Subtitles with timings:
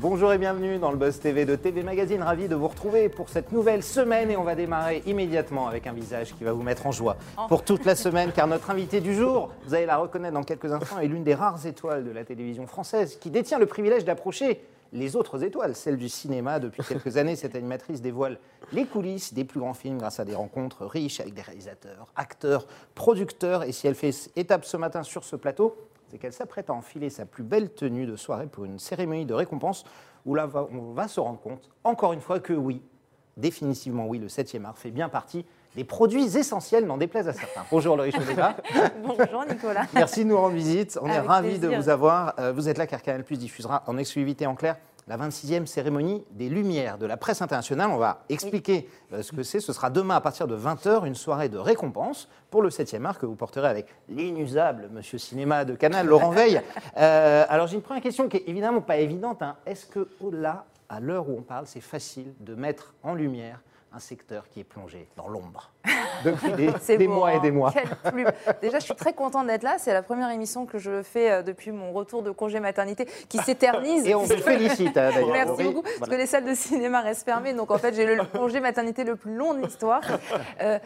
[0.00, 2.22] Bonjour et bienvenue dans le Buzz TV de TV Magazine.
[2.22, 5.92] Ravi de vous retrouver pour cette nouvelle semaine et on va démarrer immédiatement avec un
[5.92, 7.18] visage qui va vous mettre en joie
[7.50, 10.72] pour toute la semaine car notre invité du jour, vous allez la reconnaître dans quelques
[10.72, 14.62] instants, est l'une des rares étoiles de la télévision française qui détient le privilège d'approcher
[14.94, 16.60] les autres étoiles, celles du cinéma.
[16.60, 18.38] Depuis quelques années, cette animatrice dévoile
[18.72, 22.66] les coulisses des plus grands films grâce à des rencontres riches avec des réalisateurs, acteurs,
[22.94, 23.64] producteurs.
[23.64, 25.76] Et si elle fait étape ce matin sur ce plateau,
[26.10, 29.34] c'est qu'elle s'apprête à enfiler sa plus belle tenue de soirée pour une cérémonie de
[29.34, 29.84] récompense
[30.26, 32.82] où là, on va se rendre compte, encore une fois, que oui,
[33.36, 35.46] définitivement oui, le 7e art fait bien partie
[35.76, 37.62] des produits essentiels, n'en déplaise à certains.
[37.70, 38.56] Bonjour Laurie Chaudéva.
[39.04, 39.86] Bonjour Nicolas.
[39.94, 40.98] Merci de nous rendre visite.
[41.00, 42.34] On est ravis de vous avoir.
[42.40, 44.76] Euh, Vous êtes là car Canal Plus diffusera en exclusivité en clair
[45.10, 47.90] la 26e cérémonie des Lumières de la presse internationale.
[47.90, 49.58] On va expliquer euh, ce que c'est.
[49.58, 53.18] Ce sera demain à partir de 20h, une soirée de récompense pour le 7e art
[53.18, 56.62] que vous porterez avec l'inusable Monsieur Cinéma de Canal, Laurent Veil.
[56.96, 59.42] Euh, alors j'ai une première question qui est évidemment pas évidente.
[59.42, 59.56] hein.
[59.64, 63.60] Est-ce que au-delà, à l'heure où on parle, c'est facile de mettre en lumière
[63.92, 65.70] un secteur qui est plongé dans l'ombre?
[66.24, 67.40] depuis des, mois et hein.
[67.40, 68.30] des mois Quelle plume.
[68.60, 69.76] Déjà, je suis très contente d'être là.
[69.78, 73.38] C'est la première émission que je fais euh, depuis mon retour de congé maternité qui
[73.44, 74.06] s'éternise.
[74.06, 75.30] Et on vous félicite hein, d'ailleurs.
[75.32, 78.24] Merci beaucoup, parce que les salles de cinéma restent fermées, donc en fait j'ai le
[78.32, 80.02] congé maternité le plus long de l'histoire.
[80.60, 80.78] Euh,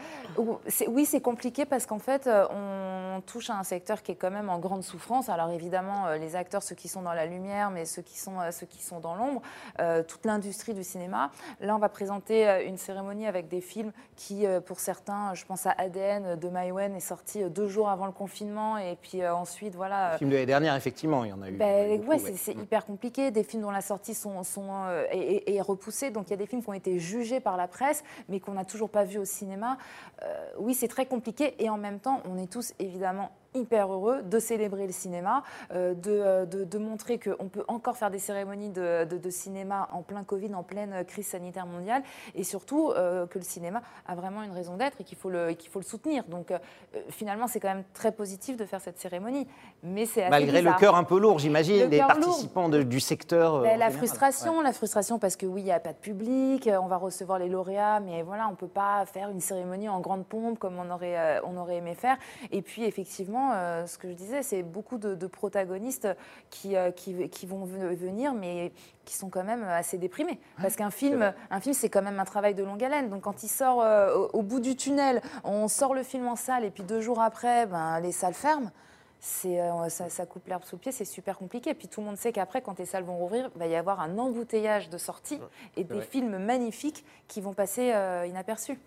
[0.87, 4.31] oui, c'est compliqué parce qu'en fait euh, on touche à un secteur qui est quand
[4.31, 5.29] même en grande souffrance.
[5.29, 8.65] Alors évidemment les acteurs, ceux qui sont dans la lumière, mais ceux qui sont, ceux
[8.65, 9.41] qui sont dans l'ombre,
[9.79, 11.31] euh, toute l'industrie du cinéma.
[11.59, 15.71] Là on va présenter une cérémonie avec des films qui, pour certains, je pense à
[15.71, 19.75] ADN de Maïwen, est sorti euh, deux jours avant le confinement, et puis euh, ensuite
[19.75, 20.13] voilà.
[20.13, 21.53] Le film de l'année dernière, effectivement, il y en a eu.
[21.53, 22.19] Eu beaucoup, ouais, ouais.
[22.19, 23.31] c'est- c'est hyper compliqué.
[23.31, 26.09] Des films dont la sortie sont, sont, euh, est, est- est repoussée.
[26.11, 28.53] Donc il y a des films qui ont été jugés par la presse, mais qu'on
[28.53, 29.77] n'a toujours pas vus au cinéma.
[30.23, 31.55] Euh, oui, c'est très compliqué.
[31.63, 35.93] Et en même temps, on est tous évidemment hyper heureux de célébrer le cinéma, euh,
[35.93, 40.01] de, euh, de, de montrer qu'on peut encore faire des cérémonies de, de- cinéma en
[40.01, 42.03] plein Covid, en pleine crise sanitaire mondiale,
[42.35, 45.53] et surtout euh, que le cinéma a vraiment une raison d'être et qu'il faut, le-
[45.53, 46.23] qu'il faut le soutenir.
[46.25, 46.53] Donc
[47.09, 49.47] finalement, c'est quand même très positif de faire cette cérémonie.
[49.83, 53.61] Mais c'est Malgré le cœur un peu lourd, j'imagine, Le des participants de- du secteur.
[53.61, 54.63] Ben, en la frustration, Ouais.
[54.63, 57.49] la frustration parce que oui, il n'y a pas de public, on va recevoir les
[57.49, 60.89] lauréats, mais voilà, on ne peut pas faire une cérémonie en grande pompe comme on
[60.93, 62.17] aurait, on aurait aimé faire.
[62.51, 66.07] Et puis effectivement, euh, ce que je disais, c'est beaucoup de, de protagonistes
[66.49, 68.71] qui, euh, qui, qui vont ve- venir, mais
[69.05, 70.39] qui sont quand même assez déprimés.
[70.61, 73.09] Parce qu'un film, un film, c'est quand même un travail de longue haleine.
[73.09, 76.35] Donc quand il sort euh, au, au bout du tunnel, on sort le film en
[76.35, 78.71] salle et puis deux jours après, ben, les salles ferment.
[79.19, 81.73] C'est, euh, ça, ça coupe l'herbe sous le pied, c'est super compliqué.
[81.73, 83.99] Puis tout le monde sait qu'après, quand les salles vont rouvrir, il va y avoir
[83.99, 85.39] un embouteillage de sorties
[85.75, 88.77] et des films magnifiques qui vont passer euh, inaperçus.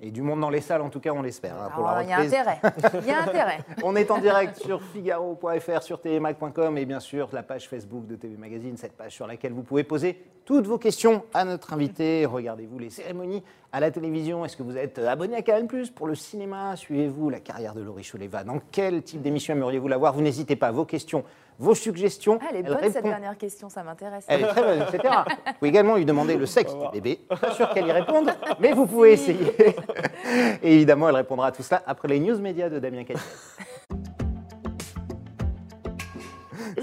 [0.00, 1.60] Et du monde dans les salles, en tout cas, on l'espère.
[1.60, 2.58] hein, pour la Alors, il y a intérêt.
[3.02, 3.58] Il y a intérêt.
[3.84, 8.16] On est en direct sur figaro.fr, sur tvmac.com et bien sûr la page Facebook de
[8.16, 12.26] TV Magazine, cette page sur laquelle vous pouvez poser toutes vos questions à notre invité.
[12.26, 13.42] Regardez-vous les cérémonies
[13.72, 16.76] à la télévision Est-ce que vous êtes abonné à Canal Plus pour le cinéma?
[16.76, 20.12] Suivez-vous la carrière de Laurie Choleva Dans quel type d'émission aimeriez-vous la voir?
[20.12, 21.24] Vous n'hésitez pas, vos questions,
[21.58, 22.38] vos suggestions.
[22.42, 24.24] Ah, elle est Elle bonne cette dernière question, ça m'intéresse.
[24.28, 25.14] Elle est très bonne, etc.
[25.46, 27.20] Vous pouvez également lui demander le sexe du bébé.
[27.40, 29.30] Pas sûr qu'elle y réponde, mais vous pouvez Si.
[29.30, 29.52] essayer.
[30.62, 33.16] Et évidemment, elle répondra à tout cela après les news médias de Damien Cagnes.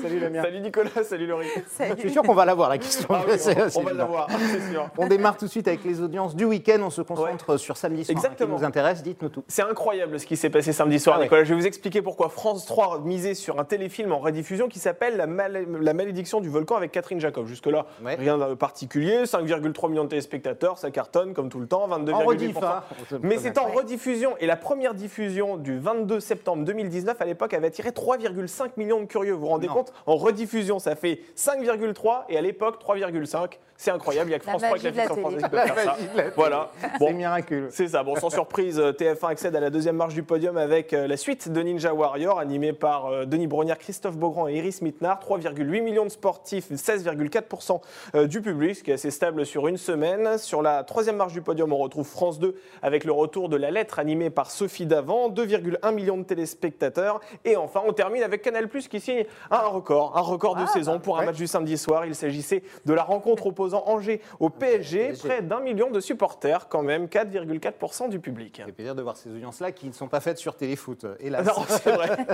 [0.01, 0.41] Salut Damien.
[0.43, 1.47] Salut Nicolas, salut Laurie.
[1.67, 1.93] Salut.
[1.95, 3.07] Je suis sûr qu'on va l'avoir la question.
[3.09, 3.33] Ah oui,
[3.75, 4.89] on, va l'avoir, c'est sûr.
[4.97, 6.79] On démarre tout de suite avec les audiences du week-end.
[6.81, 8.55] On se concentre sur samedi soir hein, Exactement.
[8.55, 9.03] qui nous intéresse.
[9.03, 9.43] Dites-nous tout.
[9.47, 11.25] C'est incroyable ce qui s'est passé samedi soir, Ah ouais.
[11.25, 11.43] Nicolas.
[11.43, 15.17] Je vais vous expliquer pourquoi France 3 misait sur un téléfilm en rediffusion qui s'appelle
[15.17, 17.45] la, Mal- La malédiction du volcan avec Catherine Jacob.
[17.47, 18.15] Jusque-là, Ouais.
[18.15, 19.23] rien de particulier.
[19.25, 21.87] 5,3 millions de téléspectateurs, ça cartonne comme tout le temps.
[21.87, 22.13] 22,8%.
[22.13, 22.83] En rediff, hein.
[23.21, 24.35] Mais c'est en rediffusion.
[24.39, 29.05] Et la première diffusion du 22 septembre 2019, à l'époque, avait attiré 3,5 millions de
[29.05, 29.33] curieux.
[29.33, 29.73] Vous vous rendez Non.
[29.73, 33.57] compte En rediffusion, ça fait 5,3 et à l'époque 3,5.
[33.81, 34.27] C'est incroyable.
[34.27, 35.97] Il n'y a que France 3 magie avec la fiction française qui peut faire ça.
[36.35, 36.69] Voilà.
[36.81, 37.69] C'est Bon, miraculeux.
[37.71, 38.03] c'est ça.
[38.03, 41.15] Bon, sans surprise, euh, TF1 accède à la deuxième marche du podium avec euh, la
[41.15, 45.21] suite de Ninja Warrior, animée par euh, Denis Brognard, Christophe Beaugrand et Iris Mittenard.
[45.21, 47.79] 3,8 millions de sportifs, 16,4%
[48.15, 50.37] euh, du public, ce qui est assez stable sur une semaine.
[50.37, 53.71] Sur la troisième marche du podium, on retrouve France 2 avec le retour de La
[53.71, 55.29] Lettre, animée par Sophie Davant.
[55.29, 57.21] 2,1 millions de téléspectateurs.
[57.45, 60.99] Et enfin, on termine avec Canal+, qui signe un record, un record de Ah, saison
[60.99, 62.05] pour un match du samedi soir.
[62.05, 65.07] Il s'agissait de la rencontre opposant Angers au PSG.
[65.07, 65.27] PSG.
[65.27, 68.61] Près d'un million de supporters, quand même, 4,4% du public.
[68.65, 71.45] Fait plaisir de voir ces audiences-là qui ne sont pas faites sur téléfoot, euh, hélas.
[71.45, 72.17] Non, c'est vrai.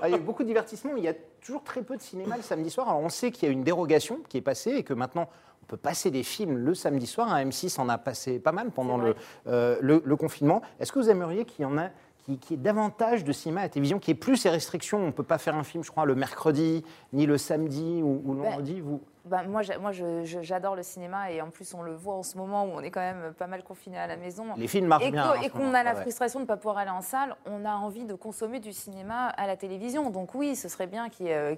[0.00, 0.92] Ah, il y a eu beaucoup de divertissement.
[0.96, 1.14] Il y a
[1.44, 2.88] toujours très peu de cinéma le samedi soir.
[2.88, 5.28] Alors, on sait qu'il y a une dérogation qui est passée et que maintenant,
[5.62, 7.32] on peut passer des films le samedi soir.
[7.32, 9.14] Un M6 en a passé pas mal pendant C'est le,
[9.48, 10.60] euh, le, le confinement.
[10.80, 11.92] Est-ce que vous aimeriez qu'il y en ait
[12.24, 15.06] qui, qui ait davantage de cinéma à la télévision, qui ait plus ces restrictions On
[15.06, 18.34] ne peut pas faire un film, je crois, le mercredi, ni le samedi ou, ou
[18.34, 18.80] le Ben, vendredi.
[18.80, 22.36] Vous, bah, moi, moi j'adore le cinéma et en plus on le voit en ce
[22.36, 24.46] moment où on est quand même pas mal confiné à la maison.
[24.56, 25.34] Les films marchent et bien.
[25.42, 28.04] et qu'on a la frustration de ne pas pouvoir aller en salle, on a envie
[28.04, 30.10] de consommer du cinéma à la télévision.
[30.10, 31.56] Donc oui, ce serait bien qu'il y, ait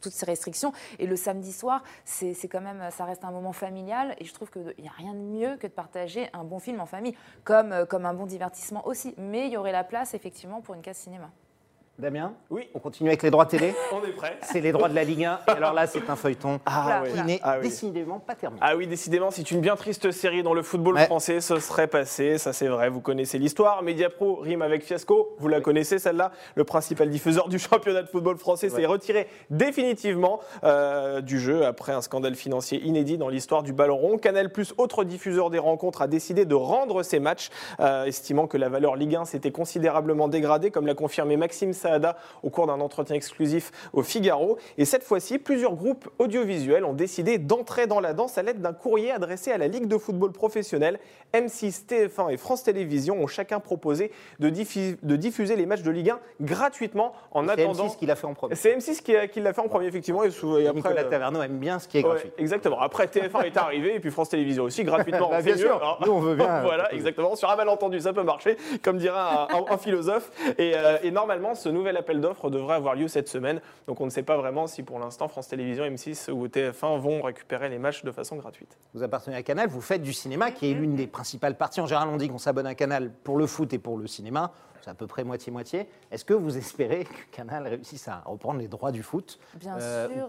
[0.00, 0.72] toutes ces restrictions.
[0.98, 4.50] Et le samedi soir, c'est quand même, ça reste un moment familial et je trouve
[4.50, 7.14] qu'il n'y a rien de mieux que de partager un bon film en famille,
[7.44, 9.14] comme, comme un bon divertissement aussi.
[9.18, 11.30] Mais il y aurait la place effectivement pour une case cinéma.
[12.02, 12.68] Damien Oui.
[12.74, 14.36] On continue avec les droits télé On est prêt.
[14.42, 15.38] C'est les droits de la Ligue 1.
[15.46, 18.60] Et alors là, c'est un feuilleton ah, qui n'est ah décidément pas terminé.
[18.62, 21.40] Ah oui, décidément, c'est une bien triste série dans le football français.
[21.40, 22.88] Ce serait passé, ça c'est vrai.
[22.88, 23.82] Vous connaissez l'histoire.
[23.84, 25.36] Mediapro rime avec fiasco.
[25.38, 26.32] Vous la connaissez celle-là.
[26.56, 31.92] Le principal diffuseur du championnat de football français s'est retiré définitivement euh, du jeu après
[31.92, 34.18] un scandale financier inédit dans l'histoire du ballon rond.
[34.18, 38.68] Canal+, autre diffuseur des rencontres, a décidé de rendre ses matchs, euh, estimant que la
[38.68, 41.72] valeur Ligue 1 s'était considérablement dégradée, comme l'a confirmé Maxime
[42.42, 44.58] Au cours d'un entretien exclusif au Figaro.
[44.78, 48.72] Et cette fois-ci, plusieurs groupes audiovisuels ont décidé d'entrer dans la danse à l'aide d'un
[48.72, 50.98] courrier adressé à la Ligue de football professionnel.
[51.34, 56.20] M6, TF1 et France Télévisions ont chacun proposé de, diffuser les matchs de Ligue 1
[56.40, 57.88] gratuitement en attendant.
[57.88, 58.54] C'est M6 qui l'a fait en premier.
[58.54, 60.24] C'est M6 qui, l'a fait en premier, effectivement.
[60.24, 62.30] Et, après, Nicolas euh, Taverneau aime bien ce qui est gratuit.
[62.38, 62.80] exactement.
[62.80, 65.30] Après, TF1 est arrivé et puis France Télévisions aussi, gratuitement.
[65.30, 66.60] Bah, bien sûr, nous on veut bien.
[66.62, 67.36] voilà, exactement.
[67.36, 70.30] Sur un malentendu, ça peut marcher, comme dira un, philosophe.
[70.58, 73.60] Et, euh, et normalement, ce nouvel appel d'offres devrait avoir lieu cette semaine.
[73.86, 77.22] Donc on ne sait pas vraiment si pour l'instant France Télévisions, M6 ou TF1 vont
[77.22, 78.78] récupérer les matchs de façon gratuite.
[78.94, 81.80] Vous appartenez à Canal, vous faites du cinéma qui est l'une des principales parties.
[81.80, 84.52] En général, on dit qu'on s'abonne à Canal pour le foot et pour le cinéma
[84.82, 85.88] c'est à peu près moitié-moitié.
[86.10, 90.08] Est-ce que vous espérez que Canal réussisse à reprendre les droits du foot Bien euh,
[90.08, 90.28] sûr.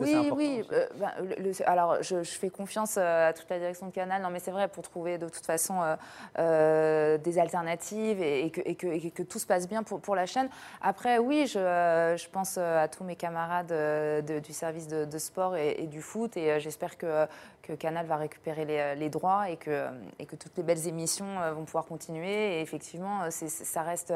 [0.00, 0.62] oui, oui.
[0.72, 4.22] Euh, ben, alors, je, fais confiance euh, à toute la direction de Canal.
[4.22, 5.80] Non, mais c'est vrai, pour trouver de toute façon
[6.36, 10.48] des alternatives et, que, et, que, tout se passe bien pour, pour la chaîne.
[10.82, 13.72] Après, oui, je, je pense à tous mes camarades
[14.24, 17.26] du service de, sport et, du foot et j'espère que,
[17.68, 19.86] que Canal va récupérer les, les, droits et que,
[20.18, 22.58] et que toutes les belles émissions vont pouvoir continuer.
[22.58, 24.12] Et effectivement, ça reste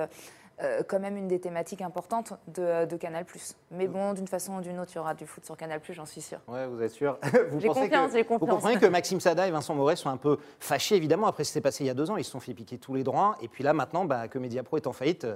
[0.62, 3.24] euh, quand même une des thématiques importantes de, Canal+.
[3.70, 6.06] Mais bon, d'une façon ou d'une autre, il y aura du foot sur Canal+, j'en
[6.06, 6.38] suis sûr.
[6.46, 7.18] Ouais, vous êtes sûr
[7.58, 8.40] J'ai confiance, j'ai confiance.
[8.40, 11.50] Vous comprenez que Maxime Sada et Vincent Moret sont un peu fâchés, évidemment, après ce
[11.50, 12.16] qui s'est passé il y a deux ans.
[12.16, 13.36] Ils se sont fait piquer tous les droits.
[13.40, 15.26] Et puis là, maintenant, bah, que Mediapro est en faillite,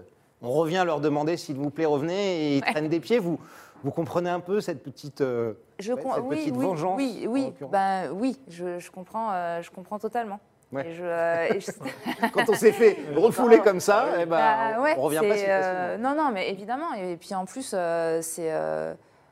[0.43, 2.53] on revient leur demander, s'il vous plaît, revenez.
[2.53, 3.19] Et ils traînent des pieds.
[3.19, 3.41] Vous,
[3.87, 7.55] vous comprenez un peu cette petite, euh, je cette oui, petite oui, vengeance Oui, oui,
[7.71, 10.41] ben, oui je, je comprends, euh, je comprends totalement.
[10.75, 11.49] Euh,
[12.33, 15.97] Quand on s'est fait refouler comme ça, eh ben, bah, on revient pas si euh,
[15.99, 16.94] non, non, mais évidemment.
[16.94, 17.77] Et, puis en plus,
[18.23, 18.53] c'est.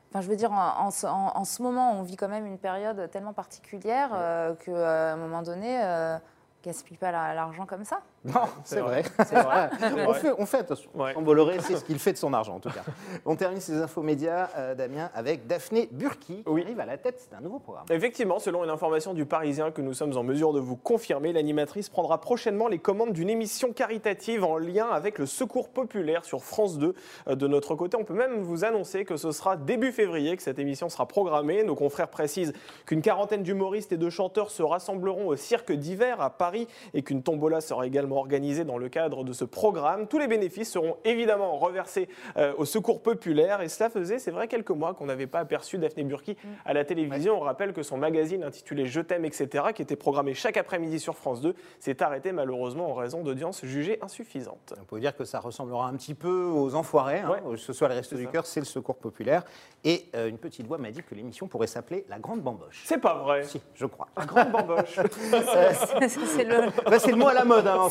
[0.09, 3.33] Enfin, je veux dire, en, en, ce moment, on vit quand même une période tellement
[3.33, 4.11] particulière
[4.63, 5.77] qu'à un moment donné,
[6.63, 7.99] gaspille pas l'argent comme ça.
[8.25, 9.03] Non, c'est vrai.
[9.19, 10.89] on, fait, on, fait, attention.
[11.21, 12.83] Bolloré, c'est ce qu'il fait de son argent, en tout cas.
[13.25, 17.27] On termine ces infos médias, euh, Damien, avec Daphné Burki, qui arrive à la tête
[17.31, 17.85] d'un nouveau programme.
[17.91, 21.89] Effectivement, selon une information du Parisien que nous sommes en mesure de vous confirmer, l'animatrice
[21.89, 26.79] prendra prochainement les commandes d'une émission caritative en lien avec le Secours populaire sur France
[26.79, 26.95] 2.
[27.27, 30.43] Euh, de notre côté, on peut même vous annoncer que ce sera début février que
[30.43, 31.63] cette émission sera programmée.
[31.63, 32.53] Nos confrères précisent
[32.87, 37.21] qu'une quarantaine d'humoristes et de chanteurs se rassembleront au cirque d'hiver à Paris et qu'une
[37.21, 40.07] tombola sera également organisé dans le cadre de ce programme.
[40.07, 42.07] Tous les bénéfices seront évidemment reversés
[42.37, 45.77] euh, au secours populaire et cela faisait, c'est vrai, quelques mois qu'on n'avait pas aperçu
[45.77, 47.37] Daphné Burki à la télévision.
[47.37, 51.15] On rappelle que son magazine intitulé Je t'aime, etc., qui était programmé chaque après-midi sur
[51.15, 54.73] France 2, s'est arrêté malheureusement en raison d'audiences jugées insuffisantes.
[54.79, 57.87] On peut dire que ça ressemblera un petit peu aux Enfoirés, hein, que ce soit
[57.87, 59.43] le reste du cœur, c'est le secours populaire.
[59.83, 62.83] Et euh, une petite voix m'a dit que l'émission pourrait s'appeler La Grande Bamboche.
[62.85, 64.07] C'est pas vrai Si, je crois.
[64.17, 64.99] La Grande Bamboche
[66.07, 66.71] C'est le...
[66.89, 67.87] Bah, le mot à la mode hein,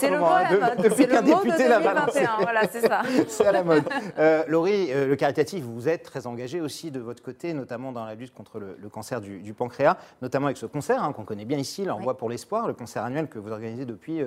[0.82, 2.26] depuis qu'un député l'a balancé.
[2.40, 3.02] Voilà, c'est ça.
[3.28, 3.84] c'est à la mode.
[4.18, 8.04] Euh, Laurie, euh, le caritatif, vous êtes très engagé aussi de votre côté, notamment dans
[8.04, 11.58] la lutte contre le, cancer du, pancréas, notamment avec ce concert hein, qu'on connaît bien
[11.58, 14.20] ici, l'Envoi pour l'espoir, le concert annuel que vous organisez depuis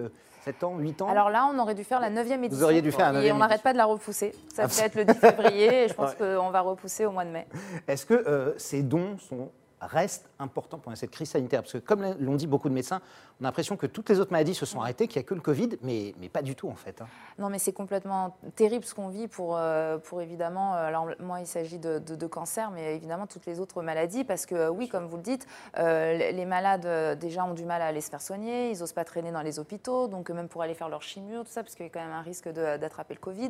[0.44, 1.10] 7 euh, ans, 8 ans.
[1.10, 2.50] Alors là, on aurait dû faire la 9e édition.
[2.50, 4.34] Vous auriez dû faire la 9e Et on n'arrête pas de la repousser.
[4.53, 7.25] Ça ah, peut être le 10 février et je pense qu'on va repousser au mois
[7.25, 7.48] de mai.
[7.88, 9.51] Est-ce que ces dons sont
[9.82, 11.62] reste important pendant cette crise sanitaire.
[11.62, 13.01] Parce que, comme l'ont dit beaucoup de médecins,
[13.39, 15.34] on a l'impression que toutes les autres maladies se sont arrêtées, qu'il n'y a que
[15.34, 17.01] le Covid, mais, mais pas du tout en fait.
[17.01, 17.08] Hein.
[17.38, 21.39] Non, mais c'est complètement terrible ce qu'on vit pour, euh, pour évidemment, euh, alors moi
[21.39, 24.88] il s'agit de, de, cancer, mais évidemment toutes les autres maladies, parce que euh, oui,
[24.88, 28.72] comme vous le dites, les malades déjà ont du mal à aller se faire soigner,
[28.72, 31.51] ils n'osent pas traîner dans les hôpitaux, donc même pour aller faire leur chimio, tout
[31.51, 33.50] ça, parce qu'il y a quand même un risque d'attraper le Covid.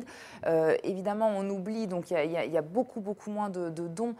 [0.82, 4.14] évidemment, on oublie, donc il y, a beaucoup, beaucoup moins de, dons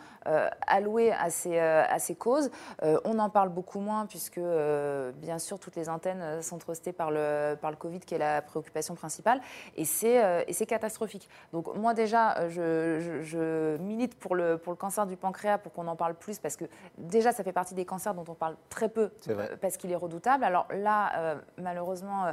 [0.66, 2.50] alloués à ces, à ces causes.
[2.83, 4.41] On en parle beaucoup moins puisque,
[5.17, 8.43] bien sûr, toutes les antennes sont trustées par le, par le Covid, qui est la
[8.43, 9.41] préoccupation principale,
[9.77, 11.29] et c'est catastrophique.
[11.53, 15.87] Donc moi déjà, je, je, milite pour le, pour le cancer du pancréas, pour qu'on
[15.88, 16.65] en parle plus, parce que
[16.99, 19.11] déjà, ça fait partie des cancers dont on parle très peu,
[19.61, 20.45] parce qu'il est redoutable.
[20.45, 22.27] Alors là, malheureusement,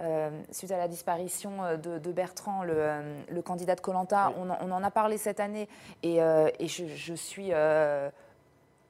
[0.00, 4.30] euh, suite à la disparition euh, de, Bertrand, le, euh, le, candidat de Colanta.
[4.36, 5.68] On, on, en a parlé cette année
[6.02, 7.50] et, et je, suis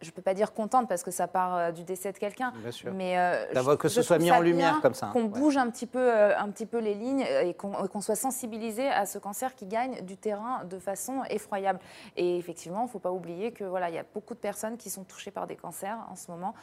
[0.01, 2.53] je ne peux pas dire contente parce que ça part du décès de quelqu'un,
[2.93, 3.17] mais
[3.53, 5.11] d'avoir que ce soit mis en lumière comme ça.
[5.13, 9.07] Qu'on bouge un petit peu, un petit peu les lignes et qu'on soit sensibilisé à
[9.07, 11.79] ce cancer qui gagne du terrain de façon effroyable.
[12.17, 14.77] Et effectivement, il ne faut pas oublier que voilà, il y a beaucoup de personnes
[14.77, 16.55] qui sont touchées par des cancers en ce moment,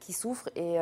[0.00, 0.74] qui souffrent et,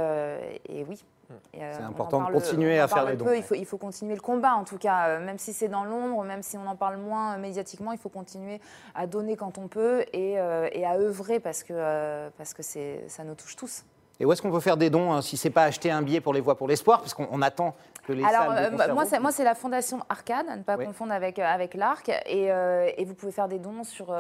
[0.68, 1.22] et oui, euh,
[1.52, 3.32] c'est important de continuer à faire les dons.
[3.32, 5.84] il, faut, il faut continuer le combat, en tout cas, euh, même si c'est dans
[5.84, 8.60] l'ombre, même si on en parle moins euh, médiatiquement, il faut continuer
[8.94, 13.34] à donner quand on peut et, et à œuvrer parce que, parce que ça nous
[13.34, 13.84] touche tous.
[14.21, 16.21] Et où est-ce qu'on peut faire des dons hein, si c'est pas acheter un billet
[16.21, 17.75] pour les voix pour l'espoir Parce qu'on attend
[18.07, 20.76] que les Alors, salles de moi, c'est, moi, c'est la fondation Arcade, à ne pas
[20.76, 22.11] confondre avec, avec l'Arc.
[22.26, 24.14] Et, et, vous pouvez faire des dons sur,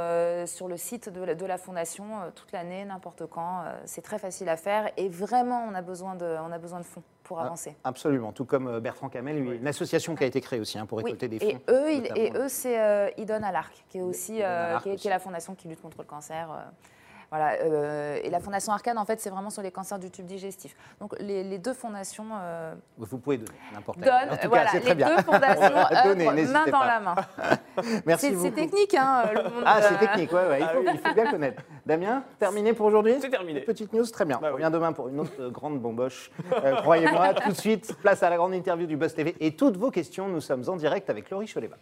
[0.46, 3.64] sur le site de la, de la fondation toute l'année, n'importe quand.
[3.84, 4.90] c'est très facile à faire.
[4.96, 7.74] Et vraiment, on a besoin de, on a besoin de fonds pour ah, avancer.
[7.84, 10.98] Absolument, tout comme euh, Bertrand Camel, une association qui a été créée aussi hein, pour
[10.98, 11.46] récolter des fonds.
[11.46, 14.90] Et eux, et eux c'est euh, Ils donnent à l'Arc, qui est aussi, euh, qui,
[14.90, 16.48] est, la fondation qui lutte contre le cancer.
[17.32, 20.26] Voilà, euh, et la Fondation Arcane, en fait, c'est vraiment sur les cancers du tube
[20.26, 20.76] digestif.
[21.00, 22.26] Donc, les, deux fondations.
[22.34, 27.14] Euh, Vous pouvez donner n'importe Donne, voilà, les deux fondations main dans la main.
[28.04, 29.62] Merci C'est technique, hein, le monde.
[29.64, 31.62] Ah, c'est technique, ouais, ouais il, faut, il, faut, bien connaître.
[31.86, 33.62] Damien, terminé pour aujourd'hui C'est terminé.
[33.62, 34.38] Petite news, très bien.
[34.38, 36.30] Bah, On revient demain pour une autre grande bomboche.
[36.62, 39.78] Euh, croyez-moi, tout de suite, place à la grande interview du Buzz TV et toutes
[39.78, 40.28] vos questions.
[40.28, 41.76] Nous sommes en direct avec Laurie Choleva.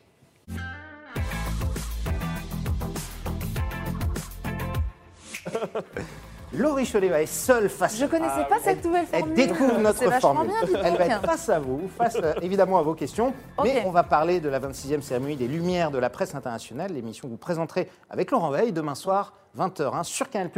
[6.52, 9.34] Laurie Choleva est seule face Je ne connaissais pas cette nouvelle formule.
[9.38, 10.50] Elle découvre notre formule.
[10.82, 13.32] Elle va être face à vous, face euh, évidemment à vos questions.
[13.62, 17.28] Mais on va parler de la 26e cérémonie des Lumières de la presse internationale, l'émission
[17.28, 20.50] que vous présenterez avec Laurent Veil demain soir, 20h, hein, sur Canal+.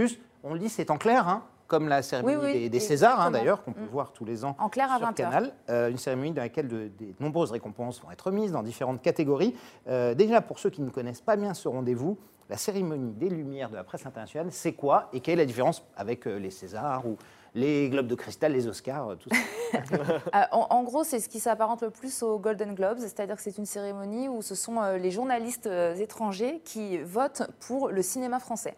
[0.44, 3.72] On le dit, c'est en clair, hein, comme la cérémonie des, Césars, hein, d'ailleurs, qu'on
[3.72, 3.92] peut mm.
[3.92, 5.52] voir tous les ans en clair sur Canal.
[5.70, 9.54] Euh, une cérémonie dans laquelle de, des nombreuses récompenses vont être mises dans différentes catégories.
[9.88, 12.18] Euh, déjà, pour ceux qui ne connaissent pas bien ce rendez-vous,
[12.48, 15.82] la cérémonie des Lumières de la presse internationale, c'est quoi et quelle est la différence
[15.96, 17.16] avec euh, les Césars ou
[17.54, 19.36] les Globes de Cristal, les Oscars, euh, tout ça
[20.34, 23.58] euh, en, gros, c'est ce qui s'apparente le plus aux Golden Globes, c'est-à-dire que c'est
[23.58, 28.76] une cérémonie où ce sont les journalistes étrangers qui votent pour le cinéma français.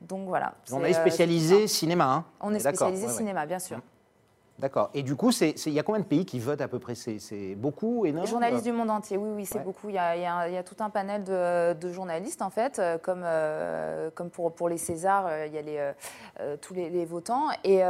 [0.00, 0.54] Donc voilà.
[0.70, 2.04] On est spécialisé cinéma.
[2.04, 3.80] Hein on est spécialisé cinéma, bien sûr.
[4.60, 4.90] D'accord.
[4.94, 6.94] Et du coup, il y a combien de pays qui votent à peu près?
[6.94, 8.24] C'est beaucoup, énorme?
[8.24, 9.88] Les journalistes du monde entier, oui, oui, c'est beaucoup.
[9.88, 14.54] Il y, a, tout un panel de, journalistes, en fait, euh, comme, euh, comme pour,
[14.54, 17.48] pour les Césars, euh, il y a les, tous les, votants.
[17.64, 17.80] Et,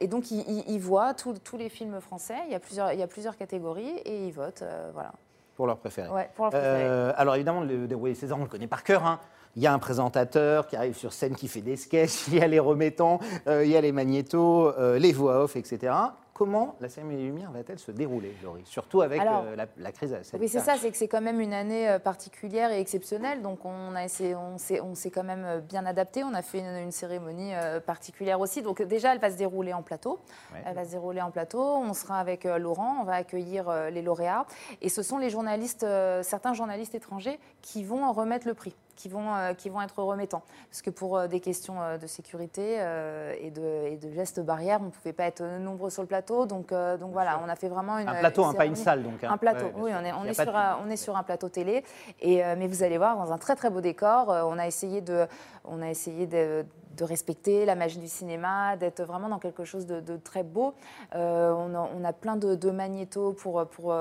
[0.00, 2.36] et donc, ils, voient tous les films français.
[2.46, 5.12] Il y, a plusieurs, il y a plusieurs catégories et ils votent, voilà.
[5.56, 6.08] Pour leur préféré.
[6.10, 6.84] Ouais, pour leur préféré.
[7.16, 9.06] alors, évidemment, le, le César, on le connaît par cœur.
[9.06, 9.18] Hein.
[9.56, 12.40] Il y a un présentateur qui arrive sur scène qui fait des sketchs, il y
[12.40, 15.92] a les remettants, euh, il y a les magnétos, euh, les voix off, etc.
[16.32, 18.62] Comment la cérémonie des Lumières va-t-elle se dérouler, Laurie?
[18.64, 20.38] Surtout avec euh, la, crise sanitaire.
[20.40, 23.42] Oui, c'est ça, c'est que c'est quand même une année particulière et exceptionnelle.
[23.42, 26.22] Donc on, a essayé, on, s'est, on s'est quand même bien adapté.
[26.22, 27.50] On a fait une, cérémonie
[27.84, 28.62] particulière aussi.
[28.62, 30.20] Donc déjà, elle va se dérouler en plateau.
[30.64, 31.60] Elle va se dérouler en plateau.
[31.60, 34.46] On sera avec Laurent, on va accueillir les lauréats.
[34.80, 35.84] Et ce sont les journalistes,
[36.22, 40.42] certains journalistes étrangers qui vont remettre le prix qui vont, euh, qui vont être remettants.
[40.68, 42.78] Parce que pour euh, des questions euh, de sécurité
[43.40, 46.46] et, de, et de gestes barrières, on ne pouvait pas être nombreux sur le plateau.
[46.46, 48.08] Donc, donc voilà, on a fait vraiment une.
[48.08, 49.22] Un plateau, hein, pas une salle donc.
[49.22, 49.30] Hein.
[49.30, 51.84] Un plateau, oui, on est, on est, sur un, on est sur un plateau télé.
[52.20, 55.26] Et, mais vous allez voir, dans un très très beau décor, on a essayé de,
[55.64, 59.86] on a essayé de, de respecter la magie du cinéma, d'être vraiment dans quelque chose
[59.86, 60.74] de, très beau.
[61.12, 63.94] on, a, on, a, plein de, de magnétos pour, pour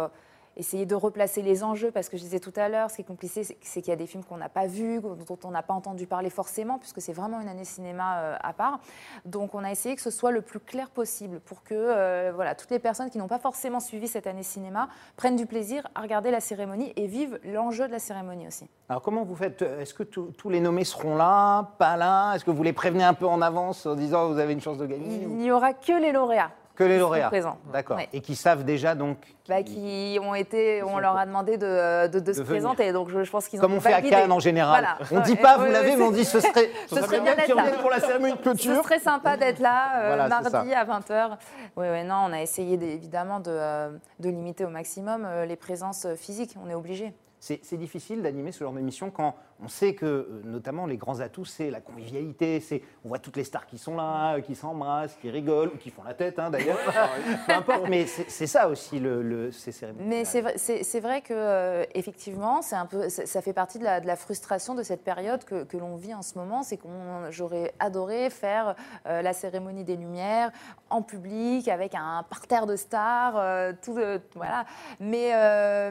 [0.58, 3.06] essayer de replacer les enjeux, parce que je disais tout à l'heure, ce qui est
[3.06, 5.74] compliqué, c'est qu'il y a des films qu'on n'a pas vus, dont on n'a pas
[5.74, 8.80] entendu parler forcément, puisque c'est vraiment une année cinéma euh, à part.
[9.26, 12.56] Donc on a essayé que ce soit le plus clair possible pour que euh, voilà,
[12.56, 16.02] toutes les personnes qui n'ont pas forcément suivi cette année cinéma prennent du plaisir à
[16.02, 18.68] regarder la cérémonie et vivent l'enjeu de la cérémonie aussi.
[18.90, 22.34] Alors comment vous faites Est-ce que tous les nommés seront là, pas là?
[22.34, 24.78] Est-ce que vous les prévenez un peu en avance en disant vous avez une chance
[24.78, 26.52] de gagner Il n'y aura que les lauréats.
[26.78, 27.32] Que les lauréats.
[27.74, 27.98] D'accord.
[28.14, 29.18] Et qui savent déjà donc.
[29.50, 32.92] Bah, qui ont été, on leur a demandé de, de, se présenter.
[32.92, 34.88] Donc je, pense qu'ils ont Comme on fait à Cannes en général.
[35.12, 37.56] On ne dit pas, vous l'avez, mais on dit ce serait, ce, serait bien qu'ils
[37.56, 38.76] reviennent pour la cérémonie de clôture.
[38.76, 41.38] Ce serait sympa d'être là euh, mardi à 20h.
[41.78, 45.56] Oui, oui, non, on a essayé évidemment de, euh, de, limiter au maximum euh, les
[45.56, 46.56] présences physiques.
[46.64, 47.12] On est obligé.
[47.40, 51.46] C'est difficile d'animer ce genre d'émission quand on sait que, euh, notamment, les grands atouts,
[51.46, 52.60] c'est la convivialité.
[52.60, 55.90] C'est, on voit toutes les stars qui sont là, qui s'embrassent, qui rigolent, ou qui
[55.90, 56.78] font la tête, hein, d'ailleurs.
[57.48, 60.08] Peu importe, mais c'est ça aussi, le, ces cérémonies.
[60.08, 60.56] Mais c'est vrai,
[61.00, 64.84] vrai, que, euh, effectivement, un peu, ça fait partie de la, de la, frustration de
[64.84, 66.64] cette période que, que l'on vit en ce moment.
[66.64, 66.88] C'est que
[67.30, 68.76] j'aurais adoré faire
[69.08, 70.52] euh, la cérémonie des Lumières
[70.90, 73.98] en public, avec un parterre de stars, tout,
[74.36, 74.66] voilà.
[75.00, 75.32] Mais,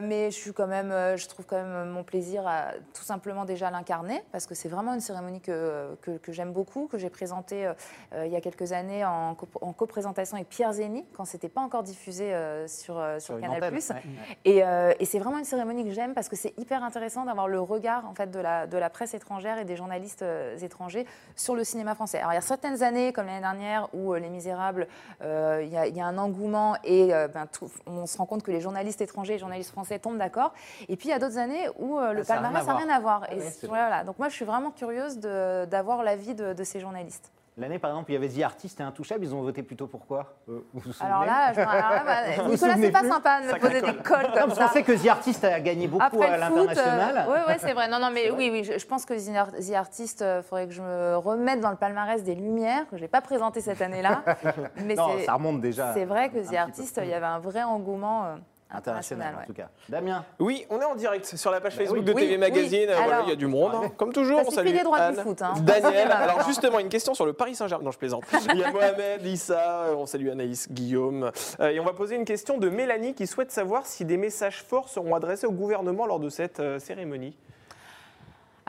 [0.01, 3.56] mais je suis quand même, je trouve quand même mon plaisir à tout simplement déjà
[3.57, 7.65] déjà l'incarner, parce que c'est vraiment une cérémonie que, que, j'aime beaucoup, que j'ai présentée
[8.13, 11.81] euh, il y a quelques années en, co-présentation avec Pierre Zeni, quand c'était pas encore
[11.81, 13.73] diffusé euh, sur, euh, sur, Canal+.
[14.45, 17.59] Et, et c'est vraiment une cérémonie que j'aime parce que c'est hyper intéressant d'avoir le
[17.59, 20.23] regard en fait, de, la, de la presse étrangère et des journalistes
[20.61, 22.19] étrangers sur le cinéma français.
[22.19, 24.87] Alors il y a certaines années, comme l'année dernière, où Les Misérables,
[25.21, 27.47] il y, y, a un engouement et ben,
[27.87, 30.53] on se rend compte que les journalistes étrangers et les journalistes français tombent d'accord.
[30.87, 33.31] Et puis il y a d'autres années où le ah, palmarès n'a rien à voir.
[33.31, 34.03] Et voilà.
[34.03, 37.31] Donc moi, je suis vraiment curieuse d'avoir l'avis de, de, ces journalistes.
[37.59, 40.05] L'année, par exemple, il y avait The Artist et Intouchable, ils ont voté plutôt pour
[40.05, 40.35] quoi?
[40.47, 43.95] Euh, vous Alors là, je, alors bah, Nicolas, c'est pas sympa de me poser des
[43.95, 44.61] cols comme non, ça.
[44.61, 47.25] Je pensais que The Artist a gagné beaucoup à l'international.
[47.27, 47.87] oui, oui, c'est vrai.
[47.87, 50.83] Non, non, mais oui, oui, je, pense que The Artist, il euh, faudrait que je
[50.83, 54.23] me remette dans le palmarès des Lumières, que je n'ai pas présenté cette année-là.
[54.85, 55.93] mais non, ça remonte déjà.
[55.95, 58.25] C'est vrai que The Artist, il y avait un vrai engouement.
[58.25, 58.35] Euh,
[58.69, 59.69] international, en tout cas.
[59.89, 62.89] Damien Oui, on est en direct sur la page bah Facebook de TV Magazine.
[63.23, 63.91] il y a du monde, hein.
[63.95, 64.39] comme toujours.
[64.41, 65.41] Ça on salue les droits du foot.
[65.41, 65.53] Hein.
[65.61, 66.11] Daniel.
[66.11, 67.85] Alors justement, une question sur le Paris Saint-Germain.
[67.85, 68.23] Non, je plaisante.
[68.53, 71.31] Il y a Mohamed, Lisa, on salue Anaïs, Guillaume.
[71.59, 74.61] Euh, et on va poser une question de Mélanie qui souhaite savoir si des messages
[74.61, 77.37] forts seront adressés au gouvernement lors de cette euh, cérémonie.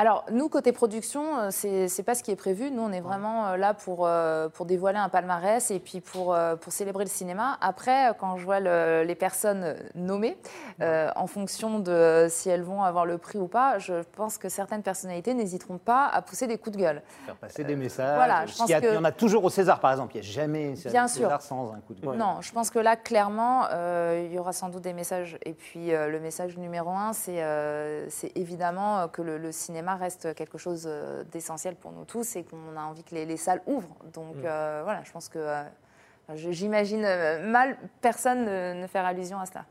[0.01, 2.71] Alors, nous, côté production, euh, c'est n'est pas ce qui est prévu.
[2.71, 6.39] Nous, on est vraiment euh, là pour, euh, pour dévoiler un palmarès et puis pour,
[6.61, 7.59] pour célébrer le cinéma.
[7.61, 10.39] Après, quand je vois les personnes nommées,
[10.81, 14.83] en fonction de si elles vont avoir le prix ou pas, je pense que certaines
[14.83, 17.03] personnalités n'hésiteront pas à pousser des coups de gueule.
[17.27, 18.15] Faire passer des messages.
[18.15, 20.15] Voilà, je pense il, y, en a toujours au César, par exemple.
[20.15, 22.17] Il n'y a jamais Bien un César sans un coup de gueule.
[22.17, 23.67] Non, je pense que là, clairement,
[24.15, 25.39] il y aura sans doute des messages.
[25.45, 31.25] Et puis, le message numéro un, c'est évidemment que le cinéma reste quelque chose euh,
[31.25, 33.97] d'essentiel pour nous tous et qu'on a envie que les, salles ouvrent.
[34.13, 34.43] Donc mm.
[34.45, 35.63] euh, voilà, je pense que euh,
[36.35, 37.03] j'imagine
[37.51, 38.45] mal personne
[38.81, 39.65] ne, faire allusion à cela.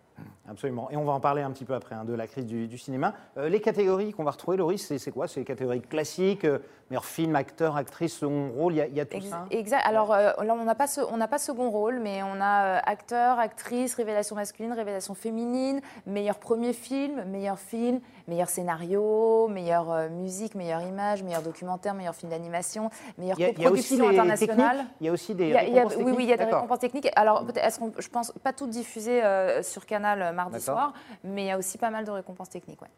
[0.50, 0.90] Absolument.
[0.92, 3.14] Et on va en parler un petit peu après hein, de la crise du, cinéma.
[3.36, 5.28] les catégories qu'on va retrouver, Loris, c'est quoi?
[5.28, 6.46] C'est les catégories classiques
[6.90, 9.82] meilleur film, acteur, actrice, second rôle, il y, a tout ça Exact.
[9.86, 10.88] Alors là, on n'a pas,
[11.30, 17.26] pas second rôle, mais on a acteur, actrice, révélation masculine, révélation féminine, meilleur premier film,
[17.26, 23.38] meilleur film, meilleur scénario, meilleure euh, musique, meilleure image, meilleur documentaire, meilleur film d'animation, meilleure
[23.38, 24.86] coproduction internationale.
[25.02, 26.08] Il y a aussi des récompenses techniques.
[26.08, 27.10] Oui, oui, il y a des récompenses techniques.
[27.16, 31.44] Alors, est-ce qu'on, je pense pas toutes diffusées euh, sur Canal euh, mardi soir, mais
[31.44, 32.82] il y a aussi pas mal de récompenses techniques.
[32.82, 32.90] Ouais.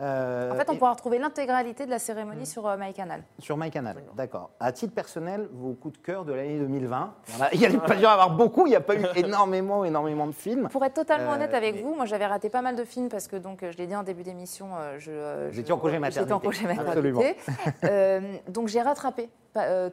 [0.00, 2.46] Euh, en fait, on pourra retrouver l'intégralité de la cérémonie hmm.
[2.46, 3.22] sur euh, MyCanal.
[3.38, 4.50] Sur MyCanal, d'accord.
[4.58, 7.14] À titre personnel, vos coups de cœur de l'année 2020
[7.52, 10.26] Il n'y a, pas dû y avoir beaucoup, il n'y a pas eu énormément, énormément
[10.26, 10.68] de films.
[10.68, 13.28] Pour être totalement euh, honnête avec vous, moi j'avais raté pas mal de films parce
[13.28, 16.32] que, donc, je l'ai dit en début d'émission, je, J'étais en congé maternité.
[16.32, 17.36] en congé maternité.
[17.66, 18.38] Absolument.
[18.48, 19.30] donc j'ai rattrapé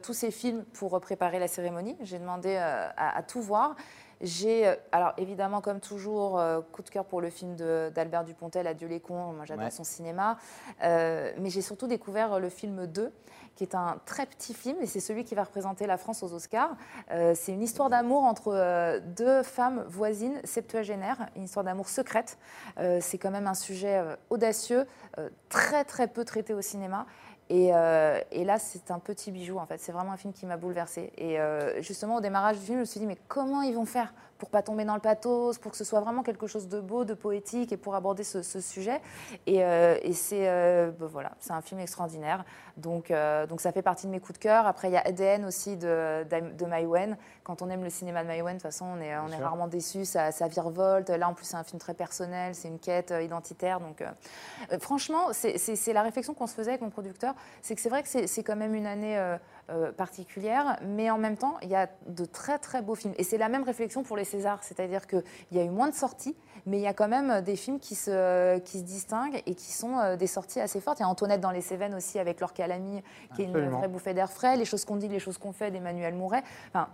[0.02, 1.96] tous ces films pour préparer la cérémonie.
[2.00, 3.76] J'ai demandé à, tout voir.
[4.22, 8.68] J'ai, euh, alors évidemment, comme toujours, euh, coup de cœur pour le film d'Albert Dupontel,
[8.68, 10.38] Adieu les cons, moi j'adore son cinéma.
[10.82, 13.12] Euh, mais j'ai surtout découvert le film 2,
[13.56, 16.32] qui est un très petit film, et c'est celui qui va représenter la France aux
[16.32, 16.76] Oscars.
[17.34, 22.38] c'est une histoire d'amour entre deux femmes voisines septuagénaires, une histoire d'amour secrète.
[23.00, 24.86] c'est quand même un sujet audacieux,
[25.50, 27.06] très très peu traité au cinéma.
[27.52, 29.78] Euh, et, là, c'est un petit bijou, en fait.
[29.78, 31.12] C'est vraiment un film qui m'a bouleversée.
[31.18, 33.84] Et euh, justement, au démarrage du film, je me suis dit, mais comment ils vont
[33.84, 34.12] faire
[34.42, 37.04] pour pas tomber dans le pathos, pour que ce soit vraiment quelque chose de beau,
[37.04, 39.00] de poétique et pour aborder ce, sujet.
[39.46, 40.46] Et, euh, c'est
[40.98, 42.44] ben voilà, c'est un film extraordinaire.
[42.76, 43.12] Donc,
[43.48, 44.66] donc ça fait partie de mes coups de cœur.
[44.66, 47.16] Après, il y a ADN aussi de, de, Maïwen.
[47.44, 49.68] Quand on aime le cinéma de Maïwen, de toute façon, on est, on est rarement
[49.68, 50.04] déçu.
[50.04, 51.10] Ça, ça virevolte.
[51.10, 52.56] Là, en plus, c'est un film très personnel.
[52.56, 53.78] C'est une quête identitaire.
[53.78, 54.02] Donc,
[54.80, 58.08] franchement, c'est la réflexion qu'on se faisait avec mon producteur c'est que c'est vrai que
[58.08, 59.16] c'est quand même une année
[59.72, 63.14] euh, particulière, mais en même temps, il y a de très très beaux films.
[63.16, 65.94] Et c'est la même réflexion pour les Césars, c'est-à-dire qu'il y a eu moins de
[65.94, 69.54] sorties, mais il y a quand même des films qui se, qui se distinguent et
[69.54, 70.98] qui sont euh, des sorties assez fortes.
[71.00, 73.02] Il y a Antoinette dans les Cévennes aussi avec Laure Calamy,
[73.34, 75.70] qui est une vraie bouffée d'air frais, Les choses qu'on dit, les choses qu'on fait
[75.70, 76.42] d'Emmanuel Mouret.
[76.68, 76.88] Enfin,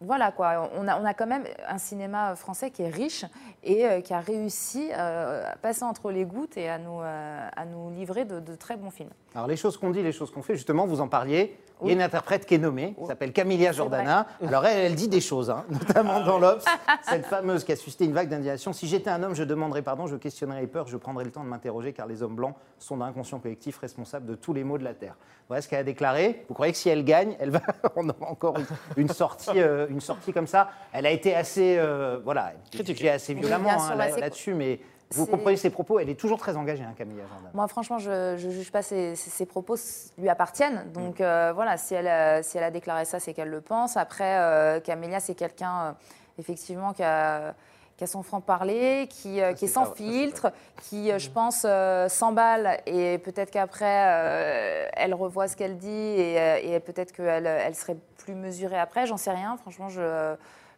[0.00, 3.24] voilà quoi, on a, on a quand même un cinéma français qui est riche
[3.62, 7.90] et euh, qui a réussi à passer entre les gouttes et à nous, à nous
[7.90, 9.10] livrer de, de très bons films.
[9.34, 11.56] Alors les choses qu'on dit, les choses qu'on fait, justement, vous en parliez.
[11.82, 14.26] Il y a une interprète qui est nommée, qui s'appelle Camilla Jordana.
[14.46, 16.64] Alors elle, elle dit des choses, hein, notamment dans l'Obs,
[17.02, 18.72] cette fameuse qui a suscité une vague d'indignation.
[18.72, 21.42] Si j'étais un homme, je demanderais pardon, je questionnerais les peurs, je prendrais le temps
[21.42, 24.78] de m'interroger, car les hommes blancs sont d'un inconscient collectif responsable de tous les maux
[24.78, 25.16] de la Terre.
[25.48, 26.44] Voilà ce qu'elle a déclaré.
[26.48, 27.60] Vous croyez que si elle gagne, elle va,
[27.96, 28.56] on aura encore
[28.96, 33.34] une, sortie, euh, une sortie comme ça Elle a été assez, euh, voilà, critiquée assez
[33.34, 34.80] violemment hein, là-dessus, mais
[35.14, 35.98] vous comprenez ses propos.
[35.98, 37.22] Elle est toujours très engagée, hein, Camilla.
[37.54, 39.76] Moi, franchement, je ne juge pas ses, ses- ses propos
[40.18, 40.84] lui appartiennent.
[40.92, 43.96] Donc euh, voilà, si elle, a, si elle a déclaré ça, c'est qu'elle le pense.
[43.96, 45.92] Après, euh, Camélia, c'est quelqu'un, euh,
[46.38, 47.54] effectivement, qui a,
[47.96, 51.18] qui a son franc-parler, qui, euh, qui est sans pas- ça, c'est filtre, qui, euh,
[51.20, 52.80] je pense, euh, s'emballe.
[52.86, 57.74] Et peut-être qu'après, euh, elle revoit ce qu'elle dit et, euh, et peut-être qu'elle elle
[57.76, 59.06] serait plus mesurée après.
[59.06, 59.56] J'en sais rien.
[59.58, 60.34] Franchement, je.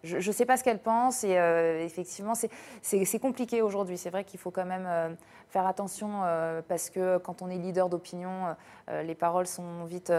[0.07, 2.51] Je ne sais pas ce qu'elle pense et euh, effectivement, c'est-
[3.19, 3.99] compliqué aujourd'hui.
[3.99, 5.09] C'est vrai qu'il faut quand même euh,
[5.51, 8.29] faire attention euh, parce que quand on est leader d'opinion,
[9.05, 10.13] les paroles sont vite.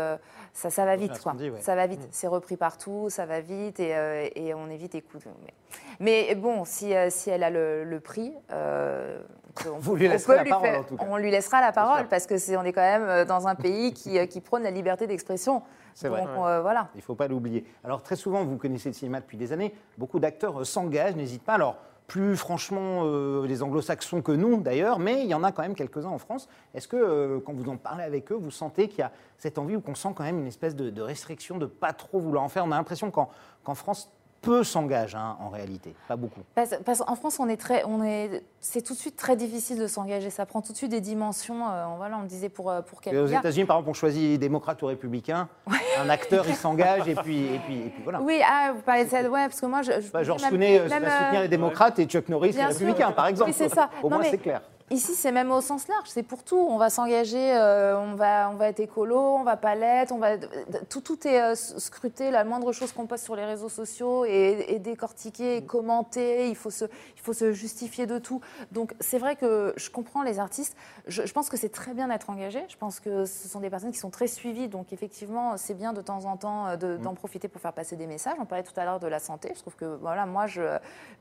[0.53, 1.33] ça, ça va vite, quoi.
[1.33, 1.61] dit, ouais.
[1.61, 2.05] Ça va vite.
[2.11, 3.93] C'est repris partout, ça va vite et,
[4.35, 5.29] et on est vite écouté.
[5.41, 8.33] Mais, mais bon, si, si elle a le, le prix.
[8.51, 11.05] on- Vous lui on peut la lui parole, faire- en tout cas.
[11.09, 13.93] On lui laissera la parole parce que c'est on est quand même dans un pays
[13.93, 15.63] qui, qui prône la liberté d'expression.
[15.97, 16.27] C'est Donc vrai.
[16.27, 16.89] euh, voilà.
[16.93, 17.65] Il ne faut pas l'oublier.
[17.83, 21.43] Alors très souvent, vous connaissez le cinéma depuis des années, beaucoup d'acteurs euh, s'engagent, n'hésitent
[21.43, 21.55] pas.
[21.55, 25.63] Alors plus franchement euh, les anglo-saxons que nous d'ailleurs, mais il y en a quand
[25.63, 26.47] même quelques-uns en France.
[26.75, 29.57] Est-ce que euh, quand vous en parlez avec eux, vous sentez qu'il y a cette
[29.57, 32.43] envie ou qu'on sent quand même une espèce de, de restriction de pas trop vouloir
[32.43, 32.63] en faire?
[32.63, 33.29] On a l'impression qu'en
[33.63, 34.11] qu'en France,
[34.47, 36.39] peu s'engagent hein, en réalité, pas beaucoup.
[36.55, 39.77] Parce, parce qu'en France, on est très, on est, c'est tout de suite très difficile
[39.77, 40.29] de s'engager.
[40.29, 41.67] Ça prend tout de suite des dimensions.
[41.69, 43.27] euh, voilà, on le disait pour euh, pour Et aux.
[43.27, 45.49] États-Unis, par exemple, on choisit démocrate ou républicain.
[45.99, 48.21] Un acteur, il s'engage et puis, et, puis, et puis voilà.
[48.21, 50.95] Oui, ah, vous parlez de ça, ouais, parce que moi, je, je Clooney euh, va
[50.95, 53.51] soutenir euh, les démocrates et Chuck Norris les républicains, par exemple.
[53.51, 53.89] Oui, c'est ça.
[54.01, 54.61] Au Non, moins, mais- c'est clair.
[54.89, 56.55] Ici, c'est même au sens large, c'est pour tout.
[56.55, 60.17] On va s'engager, euh, on, va, on va être écolo, on va pas l'être, on
[60.17, 60.37] va...
[60.89, 64.71] tout, tout est euh, scruté, la moindre chose qu'on poste sur les réseaux sociaux est,
[64.71, 68.39] est décortiquée, est commentée, il faut, se, il faut se justifier de tout.
[68.71, 72.07] Donc c'est vrai que je comprends les artistes, je, je pense que c'est très bien
[72.07, 75.57] d'être engagé, je pense que ce sont des personnes qui sont très suivies, donc effectivement
[75.57, 78.35] c'est bien de temps en temps euh, de- d'en profiter pour faire passer des messages.
[78.39, 80.61] On parlait tout à l'heure de la santé, je trouve que voilà, moi je,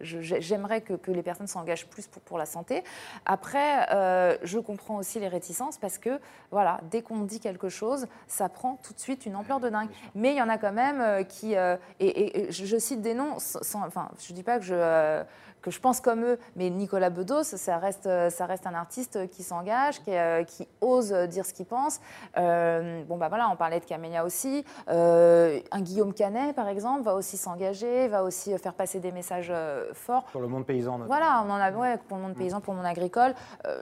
[0.01, 2.85] je- j'aimerais que, que les personnes s'engagent plus pour, pour la santé.
[3.25, 3.56] Après,
[3.93, 8.49] euh, je comprends aussi les réticences parce que, voilà, dès qu'on dit quelque chose, ça
[8.49, 9.89] prend tout de suite une ampleur de dingue.
[10.15, 11.57] Mais il y en a quand même euh, qui.
[11.57, 15.23] euh, et, je cite des noms, sans, sans- enfin, je ne dis pas que je.
[15.67, 19.43] Que je pense comme eux, mais Nicolas Bedos, ça reste, ça reste un artiste qui
[19.43, 21.99] s'engage, qui, euh, qui ose dire ce qu'il pense.
[22.37, 24.65] Euh, bon, bah voilà, on parlait de Camélia aussi.
[24.89, 29.53] Euh, un Guillaume Canet, par exemple, va aussi s'engager, va aussi faire passer des messages
[29.93, 30.29] forts.
[30.31, 31.07] Sur le monde paysan, notamment.
[31.09, 33.35] Voilà, on en a ouais, pour le monde paysan, pour le monde agricole.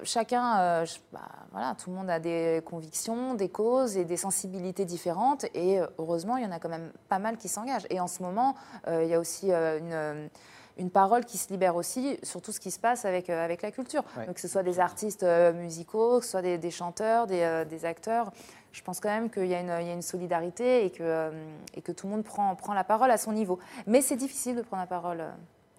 [0.05, 1.21] Chacun, je- bah,
[1.53, 5.45] voilà, tout le monde a des convictions, des causes et des sensibilités différentes.
[5.55, 7.87] Et heureusement, il y en a quand même pas mal qui s'engagent.
[7.91, 8.55] Et en ce moment,
[8.89, 10.31] il y a aussi une
[10.77, 13.63] une parole qui se libère aussi sur tout ce qui se passe avec, euh, avec
[13.63, 14.03] la culture.
[14.17, 14.27] Ouais.
[14.27, 17.43] Donc, que ce soit des artistes euh, musicaux, que ce soit des, des chanteurs, des,
[17.43, 18.33] euh, des acteurs.
[18.73, 21.31] Je pense quand même qu'il y, a une- il y a une solidarité et que,
[21.75, 23.61] et que tout le monde prend, prend la parole à son niveau.
[23.87, 25.23] Mais c'est difficile de prendre la parole.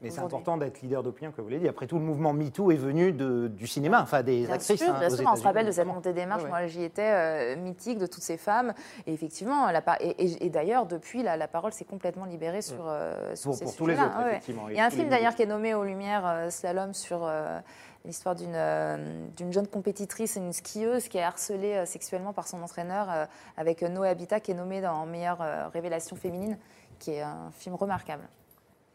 [0.06, 1.68] Mais c'est important d'être leader d'opinion, comme vous l'avez dit.
[1.68, 4.80] Après tout, le mouvement MeToo est venu de- du cinéma, enfin des Bien actrices.
[4.82, 6.44] sûr, hein, bien sûr, on se rappelle de cette montée des marches.
[6.44, 6.50] Ouais.
[6.50, 8.74] Moi, j'y étais euh, mythique de toutes ces femmes.
[9.08, 12.86] Et effectivement, la et, et- et d'ailleurs, depuis, la, la parole s'est complètement libérée sur,
[12.88, 14.70] euh, sur Pour, ces pour tous les autres, Ouais, effectivement.
[14.70, 17.60] Il y a un film d'ailleurs qui est nommé aux Lumières, euh, Slalom, sur euh,
[18.06, 23.08] l'histoire d'une euh, jeune compétitrice, une skieuse qui est harcelée euh, sexuellement par son entraîneur,
[23.12, 23.26] euh,
[23.58, 25.40] avec Noé Habitat qui est nommé dans meilleure
[25.74, 26.58] révélation féminine,
[27.00, 28.24] qui est un film remarquable.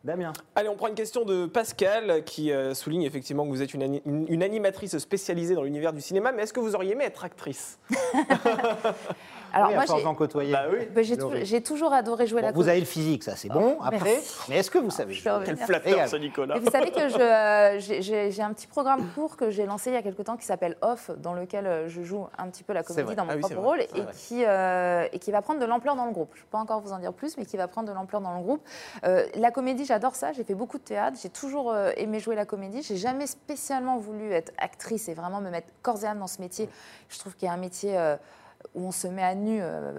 [0.03, 0.33] Damien.
[0.55, 3.83] Allez, on prend une question de Pascal qui euh, souligne effectivement que vous êtes une,
[3.83, 7.05] ani- une- une animatrice spécialisée dans l'univers du cinéma, mais est-ce que vous auriez aimé
[7.05, 7.79] être actrice?
[9.53, 10.53] Alors oui, moi, à force j'ai- d'en côtoyer.
[10.53, 11.05] Bah oui.
[11.45, 13.79] j'ai toujours adoré jouer Bon, la vous avez le physique, ça c'est bon.
[13.83, 14.37] Après, merci.
[14.49, 15.45] mais est-ce que vous savez revenir.
[15.45, 19.67] Quel flatteur Nicolas Et vous savez que euh, j'ai- un petit programme court que j'ai
[19.67, 22.49] lancé il y a quelque temps qui s'appelle Off, dans lequel euh, je joue un
[22.49, 25.19] petit peu la comédie dans mon Ah oui, c'est propre rôle et qui, euh, et
[25.19, 26.31] qui va prendre de l'ampleur dans le groupe.
[26.35, 28.21] Je ne peux pas encore vous en dire plus, mais qui va prendre de l'ampleur
[28.21, 28.63] dans le groupe.
[29.05, 30.33] Euh, la comédie, j'adore ça.
[30.33, 31.19] J'ai fait beaucoup de théâtre.
[31.21, 32.83] J'ai toujours euh, aimé jouer la comédie.
[32.83, 36.41] J'ai jamais spécialement voulu être actrice et vraiment me mettre corps et âme dans ce
[36.41, 36.69] métier.
[37.09, 37.97] Je trouve qu'il y a un métier.
[38.61, 39.93] Euh, où on se met à nu euh,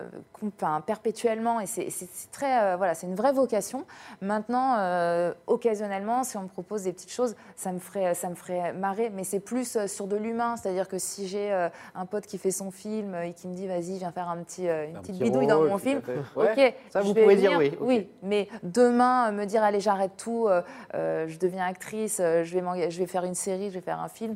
[0.86, 1.89] perpétuellement et c'est
[2.32, 3.86] très euh, voilà c'est une vraie vocation.
[4.21, 8.36] Maintenant euh, occasionnellement si on me propose des petites choses ça me ferait ça me
[8.36, 10.56] ferait marrer mais c'est plus sur de l'humain.
[10.58, 11.52] C'est-à-dire que si j'ai
[11.95, 14.67] un pote qui fait son film et qui me dit vas-y viens faire un petit
[14.67, 16.02] une petite bidouille dans mon film
[16.36, 20.47] ok ça vous pouvez dire oui oui mais demain me dire allez j'arrête tout
[20.93, 24.36] je deviens actrice je vais je vais faire une série je vais faire un film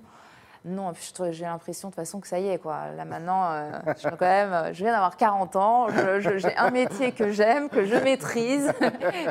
[0.65, 0.93] non,
[1.29, 2.91] j'ai l'impression de toute façon que ça y est, quoi.
[2.97, 5.87] Là maintenant, euh, je, quand même, euh, je viens d'avoir 40 ans,
[6.19, 8.73] j'ai un métier que j'aime, que je maîtrise,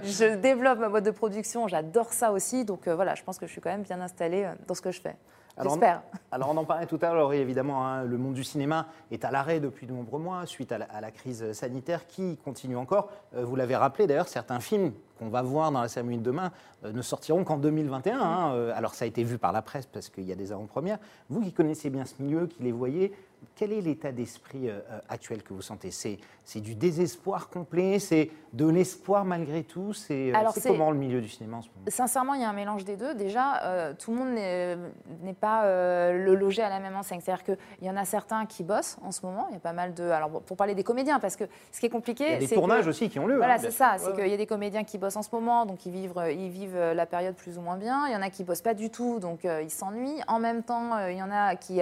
[0.05, 3.47] je développe ma boîte de production, j'adore ça aussi, donc euh, voilà, je pense que
[3.47, 5.17] je suis quand même bien installée dans ce que je fais.
[5.61, 6.03] J'espère.
[6.33, 9.31] Alors, on en parlait tout à l'heure, évidemment, hein, le monde du cinéma est à
[9.31, 13.11] l'arrêt depuis de nombreux mois suite à la, crise sanitaire qui continue encore.
[13.33, 14.93] vous l'avez rappelé d'ailleurs, certains films
[15.25, 16.53] qu'on va voir dans la cérémonie de demain
[16.85, 18.21] euh, ne sortiront qu'en 2021.
[18.21, 18.55] Hein.
[18.55, 20.99] Euh, alors ça a été vu par la presse parce qu'il y a des avant-premières.
[21.31, 23.13] Vous qui connaissez bien ce milieu, qui les voyez,
[23.57, 25.91] quel est l'état d'esprit euh, actuel que vous sentez?
[25.91, 26.19] C'est,
[26.61, 27.99] du désespoir complet?
[27.99, 29.93] C'est de l'espoir malgré tout?
[29.93, 30.33] C'est,
[30.67, 31.85] comment le milieu du cinéma en ce moment?
[31.89, 33.15] Sincèrement, il y a un mélange des deux.
[33.15, 35.67] Déjà, tout le monde n'est, pas
[36.13, 37.21] le logé à la même enseigne.
[37.23, 39.47] C'est-à-dire qu'il y en a certains qui bossent en ce moment.
[39.51, 40.05] Il y a pas mal de...
[40.05, 42.25] Alors pour parler des comédiens, parce que ce qui est compliqué...
[42.25, 43.37] Il y a des tournages aussi qui ont lieu.
[43.37, 43.97] Voilà, hein, c'est ça.
[43.99, 46.51] C'est qu'il y a des comédiens qui bossent en ce moment, donc ils vivent, ils
[46.51, 48.07] vivent euh, la période plus ou moins bien.
[48.09, 50.21] Il y en a qui bossent pas du tout, donc euh, ils s'ennuient.
[50.29, 51.81] En même temps, euh, il y en a qui,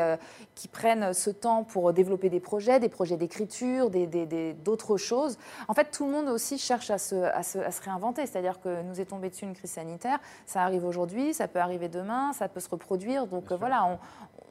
[0.55, 5.38] qui prennent ce temps pour développer des projets, des projets d'écriture, d'autres des, choses.
[5.68, 8.27] En fait, tout le monde aussi cherche à se, à se, à se réinventer.
[8.27, 10.18] C'est-à-dire que nous est tombé dessus une crise sanitaire.
[10.47, 13.27] Ça arrive aujourd'hui, ça peut arriver demain, ça peut se reproduire.
[13.27, 13.99] Donc voilà, on,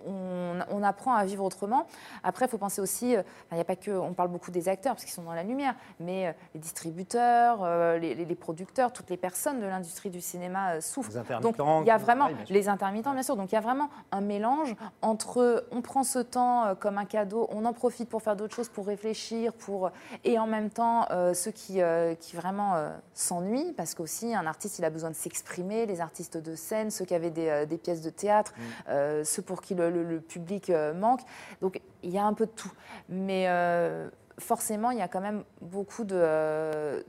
[0.08, 1.86] on, apprend à vivre autrement.
[2.24, 4.68] Après, il faut penser aussi, euh, il n'y a pas que, on parle beaucoup des
[4.68, 9.10] acteurs parce qu'ils sont dans la lumière, mais euh, les distributeurs, euh, les, producteurs, toutes
[9.10, 11.12] les personnes de l'industrie du cinéma souffrent.
[11.42, 13.36] Donc il y a vraiment les intermittents, bien sûr.
[13.36, 17.48] Donc il y a vraiment un mélange entre on prend ce temps comme un cadeau,
[17.52, 19.92] on en profite pour faire d'autres choses, pour réfléchir, pour
[20.24, 21.82] et en même temps ceux qui,
[22.20, 22.76] qui vraiment
[23.14, 27.06] s'ennuient parce qu'aussi un artiste il a besoin de s'exprimer, les artistes de scène, ceux
[27.06, 28.54] qui avaient des, pièces de théâtre,
[28.88, 29.24] mm.
[29.24, 31.22] ceux pour qui le, le, public euh, manque.
[31.62, 32.72] Donc il y a un peu de tout.
[33.10, 36.16] Mais euh, forcément, il y a quand même beaucoup de...
[36.16, 37.02] Euh,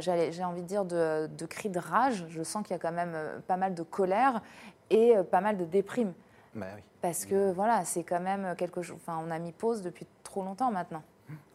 [0.00, 2.26] j'ai envie de dire de, cris de rage.
[2.28, 4.42] Je sens qu'il y a quand même pas mal de colère
[4.90, 6.12] et pas mal de déprime.
[6.56, 6.66] Bah
[7.00, 8.96] Parce que voilà, c'est quand même quelque chose.
[8.96, 11.02] Enfin, on a mis pause depuis trop longtemps maintenant.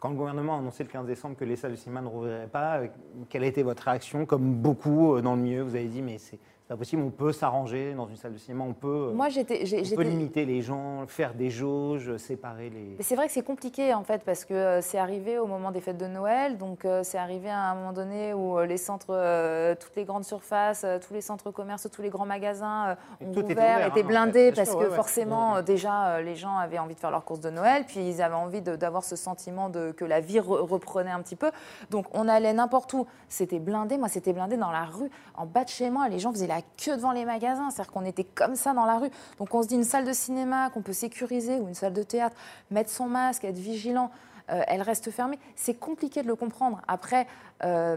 [0.00, 2.46] Quand le gouvernement a annoncé le 15 décembre que les salles de cinéma ne rouvriraient
[2.46, 2.80] pas,
[3.28, 6.38] quelle a été votre réaction Comme beaucoup dans le milieu, vous avez dit mais c'est
[6.66, 9.62] c'est pas possible, on peut s'arranger dans une salle de cinéma, on peut, Moi, j'étais,
[9.92, 12.96] on peut limiter les gens, faire des jauges, séparer les...
[13.04, 15.80] C'est vrai que c'est compliqué en fait, parce que euh, c'est arrivé au moment des
[15.80, 19.76] fêtes de Noël, donc euh, c'est arrivé à un moment donné où euh, les centres,
[19.78, 24.02] toutes les grandes surfaces, tous les centres commerces, tous les grands magasins ont ouvert, étaient
[24.02, 27.50] hein, blindés, parce que forcément, déjà, les gens avaient envie de faire leurs courses de
[27.50, 31.36] Noël, puis ils avaient envie d'avoir ce sentiment de, que la vie reprenait un petit
[31.36, 31.52] peu.
[31.90, 35.62] Donc on allait n'importe où, c'était blindé, moi c'était blindé dans la rue, en bas
[35.62, 37.70] de chez moi, les gens faisaient la que devant les magasins.
[37.70, 39.10] C'est-à-dire qu'on était comme ça dans la rue.
[39.38, 42.02] Donc on se dit une salle de cinéma qu'on peut sécuriser ou une salle de
[42.02, 42.36] théâtre,
[42.70, 44.10] mettre son masque, être vigilant,
[44.50, 45.38] euh, elle reste fermée.
[45.56, 46.80] C'est compliqué de le comprendre.
[46.88, 47.26] Après,
[47.64, 47.96] euh,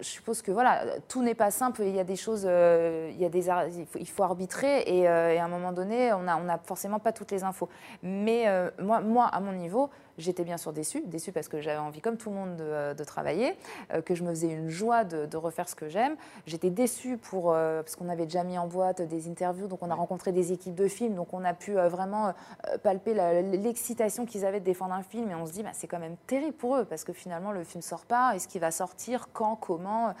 [0.00, 1.82] je suppose que voilà, tout n'est pas simple.
[1.82, 3.48] Il y a des choses, euh, il, y a des,
[3.98, 7.30] il, faut, arbitrer et, à un moment donné, on n'a on a forcément pas toutes
[7.30, 7.68] les infos.
[8.02, 8.46] Mais
[8.78, 12.16] moi, moi, à mon niveau, J'étais bien sûr déçue, déçue parce que j'avais envie, comme
[12.16, 13.56] tout le monde, de, euh, travailler,
[13.92, 16.16] euh, que je me faisais une joie de, refaire ce que j'aime.
[16.46, 19.90] J'étais déçue pour, euh, parce qu'on avait déjà mis en boîte des interviews, donc on
[19.90, 22.32] a rencontré des équipes de films, donc on a pu vraiment
[22.82, 25.98] palper l'excitation qu'ils avaient de défendre un film, et on se dit, bah, c'est quand
[25.98, 29.28] même terrible pour eux, parce que finalement, le film sort pas, est-ce qu'il va sortir,
[29.32, 30.14] quand, comment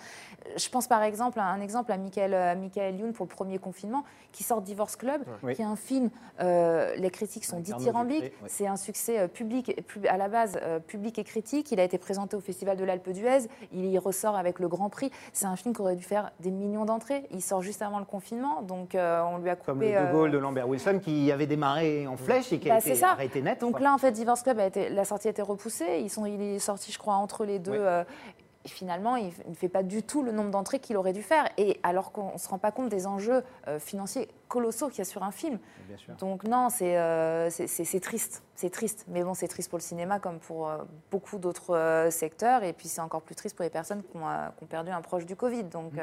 [0.56, 3.58] Je pense par exemple à un exemple à Michael, à Michael Youn pour le premier
[3.58, 5.22] confinement, qui sort Divorce Club,
[5.54, 9.74] qui est un film, les critiques sont dithyrambiques, c'est un succès public
[10.08, 11.72] à la base euh, public et critique.
[11.72, 13.48] Il a été présenté au Festival de l'Alpe d'Huez.
[13.72, 15.10] Il y ressort avec le Grand Prix.
[15.32, 17.24] C'est un film qui aurait dû faire des millions d'entrées.
[17.30, 19.66] Il sort juste avant le confinement, donc euh, on lui a coupé.
[19.66, 22.78] Comme le De Gaulle de Lambert Wilson qui avait démarré en flèche et qui a
[22.78, 23.60] bah, été arrêté net.
[23.60, 26.00] Donc là, en fait, Divorce Club a été, la sortie a été repoussée.
[26.00, 27.72] Ils sont, il est sorti, je crois, entre les deux.
[27.74, 28.04] Euh,
[28.64, 31.48] et finalement, il ne fait pas du tout le nombre d'entrées qu'il aurait dû faire.
[31.58, 33.42] Et alors qu'on ne se rend pas compte des enjeux
[33.78, 35.58] financiers colossaux qu'il y a sur un film.
[36.18, 39.04] Donc non, euh, c'est triste, c'est triste.
[39.08, 40.78] Mais bon, c'est triste pour le cinéma comme pour euh,
[41.10, 42.62] beaucoup d'autres euh, secteurs.
[42.62, 45.36] Et puis c'est encore plus triste pour les personnes qui ont, perdu un proche du
[45.36, 45.64] Covid.
[45.64, 46.00] Donc mmh.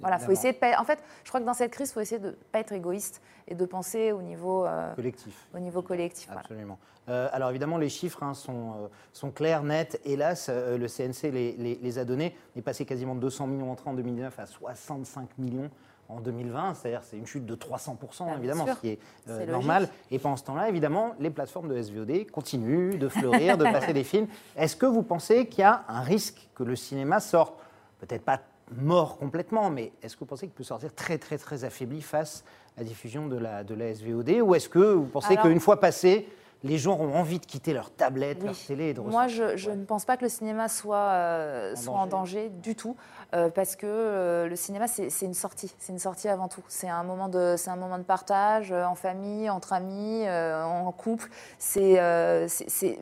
[0.00, 0.78] voilà, faut essayer de pas...
[0.80, 2.72] En fait, je crois que dans cette crise, il faut essayer de ne pas être
[2.72, 5.48] égoïste et de penser au niveau collectif.
[5.54, 6.28] Au niveau collectif.
[6.30, 6.78] Absolument.
[7.06, 10.00] alors évidemment, les chiffres hein, sont, sont, clairs, nets.
[10.04, 12.36] Hélas, le CNC les, les, les, a donnés.
[12.54, 15.70] On est passé quasiment de 200 millions entrants en 2009 à 65 millions
[16.08, 19.82] en 2020, c'est-à-dire c'est une chute de 300%, Ah, évidemment, ce qui est, euh, normal.
[19.82, 19.94] logique.
[20.10, 24.04] Et pendant ce temps-là, évidemment, les plateformes de SVOD continuent de fleurir, de passer des
[24.04, 24.26] films.
[24.56, 27.54] Est-ce que vous pensez qu'il y a un risque que le cinéma sorte,
[28.00, 28.40] peut-être pas
[28.72, 32.44] mort complètement, mais est-ce que vous pensez qu'il peut sortir très très très affaibli face
[32.76, 35.80] à la diffusion de la, de la SVOD Ou est-ce que vous pensez qu'une fois
[35.80, 36.28] passé,
[36.64, 38.46] les gens auront envie de quitter leur tablette, Oui.
[38.46, 39.76] leur télé et de Moi, je, je Ouais.
[39.76, 42.96] ne pense pas que le cinéma soit, euh, En soit en danger du tout,
[43.34, 45.74] euh, parce que euh, le cinéma, c'est une sortie.
[45.78, 46.62] C'est une sortie avant tout.
[46.68, 47.56] C'est un moment de,
[48.04, 51.28] partage euh, en famille, entre amis, en couple.
[51.58, 51.98] C'est-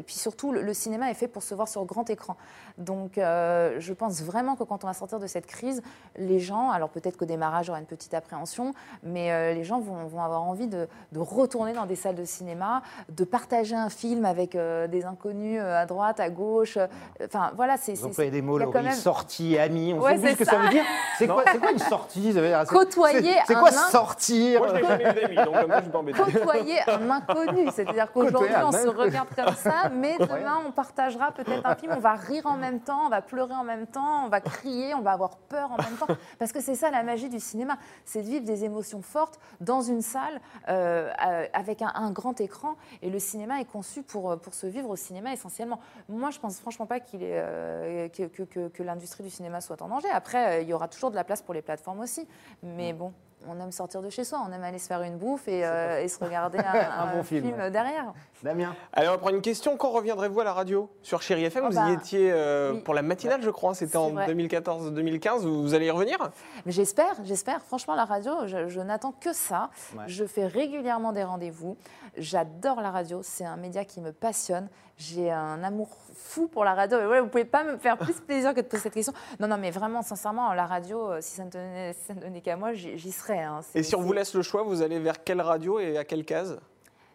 [0.07, 2.37] puis surtout, le, le cinéma est fait pour se voir sur grand écran.
[2.79, 5.83] Donc, euh, je pense vraiment que quand on va sortir de cette crise,
[6.19, 9.65] les gens, alors peut-être qu'au démarrage, il y aura une petite appréhension, mais euh, les
[9.65, 13.75] gens vont, vont avoir envie de, de retourner dans des salles de cinéma, de partager
[13.75, 16.77] un film avec euh, des inconnus euh, à droite, à gauche.
[17.25, 17.93] Enfin, voilà, c'est.
[17.95, 20.45] Vous c'est- employez des mots, Laurie, même- sortie, ami, on Ouais, sait plus ce que
[20.45, 20.85] ça veut dire.
[21.19, 23.71] C'est quoi, c'est quoi une sortie ça veut dire, c'est- Côtoyer c'est- C'est un quoi
[23.71, 23.89] nain.
[23.89, 25.81] sortir Moi, je n'ai jamais eu d'amis, donc comme ça,
[26.29, 27.69] je côtoyer un inconnu.
[27.73, 31.93] C'est-à-dire qu'aujourd'hui, un on se regarde comme ça, mais demain, on partagera peut-être un film,
[31.97, 34.95] on va rire en même temps, on va pleurer en même temps, on va crier,
[34.95, 36.07] on va avoir peur en même temps.
[36.39, 39.81] Parce que c'est ça la magie du cinéma, c'est de vivre des émotions fortes dans
[39.83, 42.77] une salle euh, euh, avec un, un grand écran.
[43.03, 45.81] Et le cinéma est conçu pour, euh, pour se vivre au cinéma essentiellement.
[46.09, 49.61] Moi, je pense franchement pas qu'il est, euh, que, que- que- que l'industrie du cinéma
[49.61, 50.09] soit en danger.
[50.13, 52.27] Après, il y aura toujours de la place pour les plateformes aussi.
[52.63, 53.13] Mais bon.
[53.49, 56.03] On aime sortir de chez soi, on aime aller se faire une bouffe et, euh,
[56.03, 58.13] et se regarder un, Un bon film, derrière.
[58.43, 59.77] Damien Allez, on va prendre une question.
[59.77, 60.91] Quand reviendrez-vous à la radio?
[61.03, 62.81] Sur Chéri FM, Oh vous bah, y étiez euh, oui.
[62.81, 63.75] pour la matinale, je crois.
[63.75, 64.27] C'était en vrai.
[64.33, 65.39] 2014-2015.
[65.41, 66.19] Vous, vous allez y revenir?
[66.67, 67.63] J'espère, j'espère.
[67.63, 69.71] Franchement, la radio, je, je n'attends que ça.
[69.97, 70.05] Ouais.
[70.07, 71.77] Je fais régulièrement des rendez-vous.
[72.17, 73.21] J'adore la radio.
[73.23, 74.69] C'est un média qui me passionne.
[74.99, 76.99] J'ai un amour fou pour la radio.
[76.99, 79.13] Et ouais, vous pouvez pas me faire plus plaisir que de poser cette question.
[79.39, 82.21] Non, non, mais vraiment, sincèrement, la radio, euh, si ça ne tenait, si ça ne
[82.21, 83.43] tenait qu'à moi, j'y serais.
[83.43, 83.61] hein.
[83.75, 86.25] Et si on vous laisse le choix, vous allez vers quelle radio et à quelle
[86.25, 86.59] case?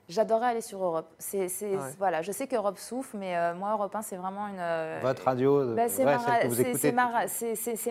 [0.09, 1.07] J'adorerais aller sur Europe.
[1.19, 1.77] C'est, Ah ouais.
[1.97, 4.59] voilà, je sais qu'Europe souffre, mais euh, moi, Europe 1, c'est vraiment une.
[4.59, 6.23] euh, Votre radio, Bah, c'est ouais, ma, ma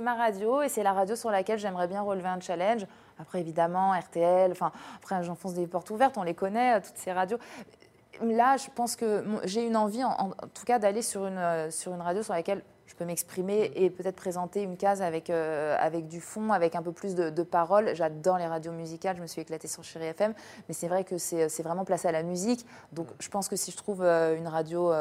[0.02, 2.86] ma radio et c'est la radio sur laquelle j'aimerais bien relever un challenge.
[3.18, 7.38] Après, évidemment, RTL, enfin, après, j'enfonce des portes ouvertes, on les connaît, toutes ces radios.
[8.22, 11.70] Là, je pense que j'ai une envie, en, en tout cas, d'aller sur une, euh,
[11.70, 15.76] sur une radio sur laquelle je peux m'exprimer et peut-être présenter une case avec, euh,
[15.80, 17.94] avec du fond, avec un peu plus de, de paroles.
[17.94, 20.34] J'adore les radios musicales, je me suis éclatée sur Chéri FM,
[20.68, 22.66] mais c'est vrai que c'est vraiment placé à la musique.
[22.92, 24.92] Donc, je pense que si je trouve euh, une radio,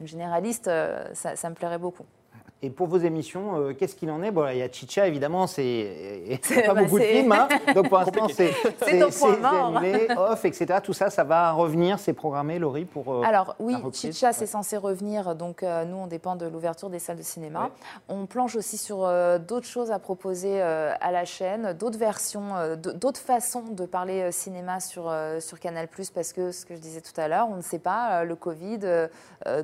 [0.00, 0.70] une généraliste,
[1.14, 2.04] ça, ça me plairait beaucoup.
[2.64, 4.30] Et pour vos émissions, euh, qu'est-ce qu'il en est?
[4.30, 7.32] Bon, il y a Chicha, évidemment, c'est pas bah, beaucoup de c'est- films.
[7.32, 7.48] hein.
[7.74, 8.50] Donc pour l'instant, c'est
[9.44, 10.78] annulé, off, etc.
[10.82, 13.12] Tout ça, ça va revenir, c'est programmé, Laurie, pour.
[13.14, 14.32] euh, Alors oui, Chicha, ouais.
[14.32, 15.34] c'est censé revenir.
[15.34, 17.64] Donc euh, nous, on dépend de l'ouverture des salles de cinéma.
[17.64, 17.70] Ouais.
[18.08, 22.54] On planche aussi sur euh, d'autres choses à proposer euh, à la chaîne, d'autres versions,
[22.56, 26.74] euh, d'autres façons de parler euh, cinéma sur, euh, sur Canal+, parce que ce que
[26.76, 28.78] je disais tout à l'heure, on ne sait pas, euh, le Covid,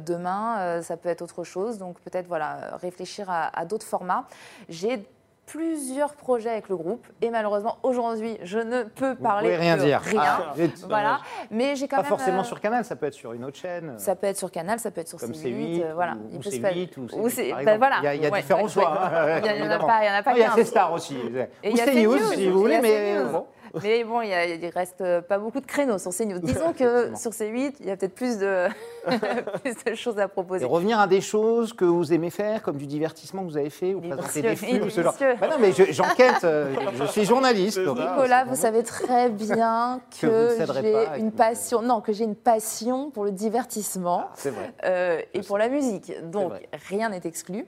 [0.05, 1.79] demain, euh, ça peut être autre chose.
[1.79, 4.25] Donc peut-être voilà, réfléchir à, à d'autres formats.
[4.69, 5.05] J'ai
[5.47, 9.77] plusieurs projets avec le groupe et malheureusement aujourd'hui je ne peux Vous parler pouvez rien
[9.79, 10.01] de dire.
[10.03, 10.21] rien.
[10.23, 10.53] Ah.
[10.87, 11.21] Voilà,
[11.51, 13.57] mais j'ai quand Pas même forcément euh, sur Canal, ça peut être sur une autre
[13.57, 13.95] chaîne.
[13.99, 16.13] ça peut être sur Canal, ça peut être sur Comme C8, C8, euh, voilà.
[16.13, 17.97] ou, Il ou peut se C8, faire- ou C8, ou c'est- par ben voilà.
[18.01, 18.91] Il y a, il y a Ouais, différents ouais, choix.
[18.91, 18.99] ouais.
[18.99, 20.47] hein, Il y en a pas- il y en a pas Ah, Il y a
[20.49, 20.55] 15.
[20.57, 21.17] C-Star aussi.
[21.63, 23.47] Et ou CNews, si vous voulez, mais bon.
[23.83, 26.39] Mais bon, il, y a- il reste euh, pas beaucoup de créneaux sur CNews.
[26.43, 28.67] Disons que sur C8, il y a peut-être plus de,
[29.63, 30.65] plus de choses à Et proposer.
[30.65, 33.95] revenir à des choses que vous aimez faire, comme du divertissement que vous avez fait,
[33.95, 35.15] ou est présenter vicieux, des films, ce genre.
[35.41, 37.79] Bah non, mais je- j'enquête, euh, je suis journaliste.
[37.81, 37.99] Donc.
[37.99, 43.25] Nicolas, vous savez très bien Que j'ai une passion, non, que j'ai une passion pour
[43.25, 44.25] le divertissement.
[44.45, 44.53] Vrai.
[44.85, 46.13] euh, et pour la musique.
[46.31, 46.53] Donc,
[46.89, 47.67] rien n'est exclu.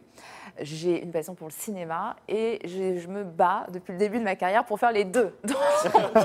[0.63, 4.37] J'ai une passion pour le cinéma et je me bats depuis le début de ma
[4.37, 5.35] carrière pour faire les deux.
[5.45, 5.57] Donc,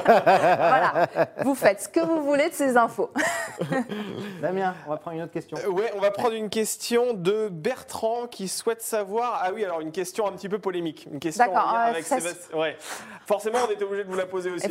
[0.06, 1.08] voilà,
[1.44, 3.12] vous faites ce que vous voulez de ces infos.
[4.42, 5.58] Damien, on va prendre une autre question.
[5.64, 9.42] Euh, Ouais, on va prendre une question de Bertrand qui souhaite savoir.
[9.44, 11.08] Ah oui, alors une question un petit peu polémique.
[11.12, 12.58] Une question D'accord, en lien avec ça, Sébastien.
[12.58, 12.78] Ouais.
[13.26, 14.68] Forcément, on était obligé de vous la poser aussi.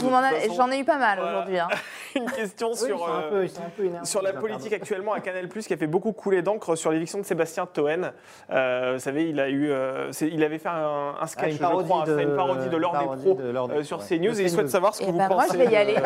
[0.56, 1.32] J'en ai eu pas mal Voilà.
[1.38, 1.58] aujourd'hui.
[1.58, 1.68] hein.
[2.14, 2.98] Une question Oui, ils sur.
[2.98, 5.86] sont un euh, peu- un peu Sur la politique actuellement à Canal+, qui a fait
[5.86, 8.12] beaucoup couler d'encre sur l'éviction de Sébastien Toen.
[8.50, 11.48] Euh, vous savez, il a eu, euh, c'est- il avait fait un, un sketch, Ah,
[11.48, 13.72] une je parodie crois, de- une parodie de l'heure des parodie pros de l'heure des
[13.74, 14.04] euh, pros, sur ouais.
[14.18, 15.58] CNews et il souhaite savoir ce que Eh vous ben, moi, pensez.
[15.58, 15.96] je vais y aller.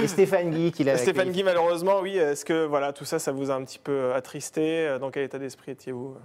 [0.02, 0.96] Et Stéphane Guy, qui l'a.
[0.96, 2.16] Stéphane Guy, malheureusement, oui.
[2.16, 4.96] Est-ce que voilà, tout ça, ça vous a un petit peu attristé?
[5.00, 6.16] Dans quel état d'esprit étiez-vous?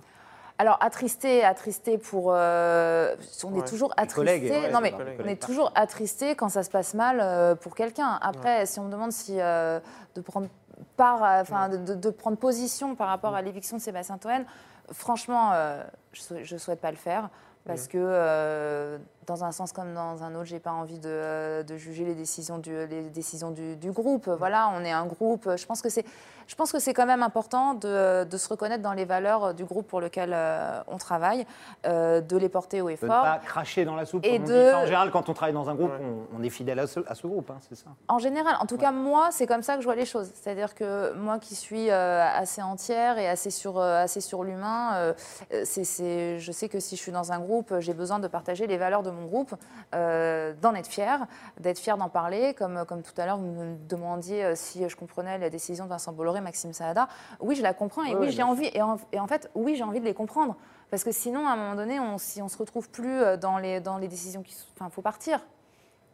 [0.58, 2.32] Alors, attristé, attristé pour.
[2.34, 3.60] euh, on Ouais.
[3.60, 4.52] est toujours collègues, attristé.
[4.68, 5.22] ouais, non, les mais collègues.
[5.24, 8.18] on est toujours attristé quand ça se passe mal euh, pour quelqu'un.
[8.22, 9.80] Après, si on me demande si euh,
[10.16, 10.48] de prendre
[10.96, 14.46] part, à- enfin, de, de- de prendre position par rapport à l'éviction de Sébastien Toen,
[14.92, 17.30] franchement, euh, je ne souhaite pas le faire.
[17.66, 21.78] Parce que euh, dans un sens comme dans un autre, j'ai pas envie de, de
[21.78, 24.30] juger les décisions du, les décisions du, du groupe.
[24.30, 25.50] Voilà, on est un groupe.
[25.56, 26.06] Je pense que c'est,
[26.48, 29.66] je pense que c'est quand même important de, de se reconnaître dans les valeurs du
[29.66, 31.46] groupe pour lequel euh, on travaille,
[31.86, 33.24] euh, de les porter haut et De ne fort.
[33.24, 34.26] pas cracher dans la soupe.
[34.26, 34.52] Et comme on dit.
[34.54, 36.06] de- Ça, En général, quand on travaille dans un groupe, Ouais.
[36.34, 37.88] on, on est fidèle à ce, à ce groupe, hein, c'est ça.
[38.08, 40.32] En général, en tout cas moi, c'est comme ça que je vois les choses.
[40.36, 45.14] C'est-à-dire que moi qui suis euh, assez entière et assez sur, euh, assez sur l'humain,
[45.64, 48.78] c'est, je sais que si je suis dans un groupe, j'ai besoin de partager les
[48.78, 49.54] valeurs de mon groupe,
[49.94, 51.26] euh, d'en être fier,
[51.60, 52.54] d'être fier d'en parler.
[52.54, 56.12] Comme, comme tout à l'heure, vous me demandiez si je comprenais la décision de Vincent
[56.14, 57.08] Bolloré, Maxime Saada.
[57.40, 58.70] Oui, je la comprends et oui, j'ai envie.
[58.74, 60.56] Et en, et en fait, oui, j'ai envie de les comprendre.
[60.92, 63.58] Parce que sinon, à un moment donné, on, si on se retrouve plus euh, dans
[63.58, 64.54] les, dans les décisions qui...
[64.54, 65.40] s- Enfin, il faut partir.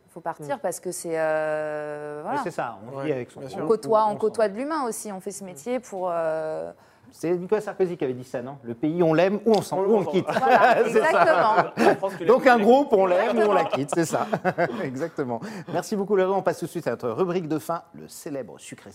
[0.07, 1.17] Il faut partir parce que c'est...
[1.19, 2.41] euh, voilà.
[2.43, 3.41] C'est ça, on Ouais, vit avec son.
[3.61, 5.11] On côtoie, on côtoie de l'humain aussi.
[5.11, 6.09] On fait ce métier pour.
[6.11, 6.72] euh,
[7.11, 8.57] C'est Nicolas Sarkozy qui avait dit ça, non?
[8.63, 10.26] Le pays, on l'aime ou on s'en On on quitte.
[10.26, 10.82] Voilà, ça.
[10.82, 11.55] exactement.
[11.78, 14.28] L'as Donc un groupe, on l'aime ou on la quitte, c'est ça.
[14.84, 15.39] Exactement.
[15.72, 16.38] Merci beaucoup Laurent.
[16.38, 18.91] On passe tout de suite à notre rubrique de fin, le célèbre sucré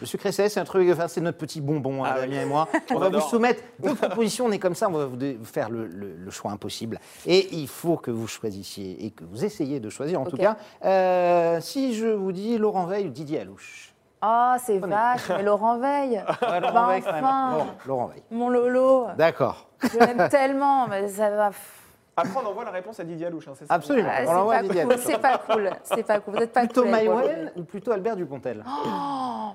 [0.00, 2.28] Le sucré salé, c'est de fin, c'est notre petit bonbon, hein, Ah oui.
[2.28, 2.68] Damien et moi.
[2.90, 5.68] On, On va vous soumettre deux propositions, on est comme ça, on va vous faire
[5.70, 6.98] le, le- le choix impossible.
[7.26, 10.56] Et il faut que vous choisissiez et que vous essayiez de choisir en tout cas.
[10.84, 15.78] Euh, si je vous dis Laurent Veil ou Didier Alouche Oh, c'est vache, mais Laurent
[15.78, 16.22] Veil.
[16.42, 17.52] Ouais, Laurent Bah, Veil, enfin.
[17.56, 18.22] Bon, Laurent Veil.
[18.30, 19.06] Mon Lolo.
[19.16, 19.66] D'accord.
[19.82, 21.50] Je l'aime tellement, mais ça va.
[22.16, 23.48] Après, on envoie la réponse à Didier Alouche.
[23.48, 24.10] hein, c'est ça Absolument.
[24.12, 24.92] Ah, on l'envoie à Didier cool.
[24.92, 25.04] Alouche.
[25.06, 25.70] C'est pas cool.
[25.84, 26.34] C'est pas cool.
[26.34, 26.92] Vous êtes pas Plutôt cool.
[26.92, 27.52] avec Laurent Maïwen Veil.
[27.56, 28.62] ou plutôt Albert Dupontel?
[28.68, 29.52] Oh,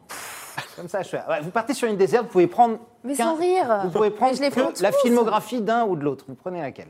[0.75, 1.21] Comme ça, je fais.
[1.27, 2.79] Ouais, vous partez sur une déserte, vous pouvez prendre.
[3.03, 3.81] mais sans rire.
[3.83, 6.25] Vous pouvez prendre je que la filmographie d'un ou de l'autre.
[6.27, 6.89] Vous prenez laquelle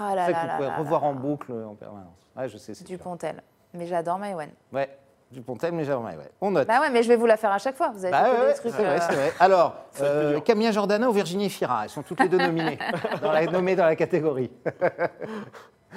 [0.00, 1.06] Ah là que vous pouvez là revoir là.
[1.08, 2.18] en boucle en permanence.
[2.36, 2.72] Ouais, je sais.
[2.84, 3.42] Dupontel.
[3.72, 4.50] Mais j'adore Maïwen.
[4.72, 4.88] Ouais,
[5.34, 6.16] Dupontel, mais Jérôme, ouais.
[6.40, 6.68] On note.
[6.68, 7.90] Bah ouais, mais je vais vous la faire à chaque fois.
[7.90, 8.72] Vous avez Bah ouais, des ouais, trucs.
[8.72, 9.32] c'est vrai, euh, c'est vrai.
[9.40, 10.40] Alors, euh.
[10.40, 12.78] Camilla Jordana ou Virginie Fira Elles sont toutes les deux nominées,
[13.22, 14.50] dans la, nommées dans la catégorie.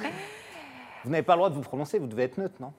[1.04, 2.74] vous n'avez pas le droit de vous prononcer, vous devez être neutre, non?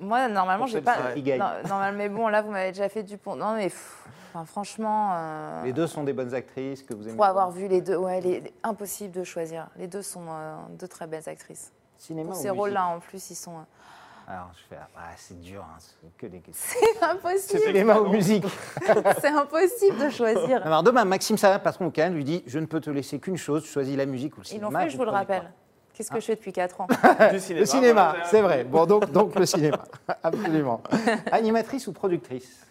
[0.00, 0.96] Moi, normalement, j'ai pas.
[1.16, 3.36] Non, normal- mais bon, là, vous m'avez déjà fait Dupont.
[3.36, 5.10] Non, mais pff, enfin, franchement.
[5.14, 7.16] euh, Les deux sont des bonnes actrices que vous aimez.
[7.16, 9.66] Pour avoir vu les deux, ouais, les, impossible de choisir.
[9.76, 11.72] Les deux sont euh, deux très belles actrices.
[11.98, 13.56] Cinéma Pour ou ces rôles-là, en plus, ils sont.
[13.56, 14.80] euh, Alors, je fais.
[14.96, 16.78] Ah, c'est dur, hein, c'est que des questions.
[16.80, 17.62] C'est impossible.
[17.62, 18.44] Cinéma ou musique
[19.20, 20.64] C'est impossible de choisir.
[20.64, 23.64] Alors demain, Maxime Sarah, patron au lui dit Je ne peux te laisser qu'une chose,
[23.66, 24.70] choisis la musique ou le Ils cinéma.
[24.70, 25.50] l'ont fait, je vous le rappelle.
[25.98, 26.86] Qu'est-ce que je fais depuis 4 ans?
[27.32, 27.58] Du cinéma.
[27.60, 28.62] Le cinéma, voilà, c'est vrai.
[28.62, 29.78] Bon, donc, donc le cinéma,
[30.22, 30.80] absolument.
[31.32, 32.64] Animatrice ou productrice?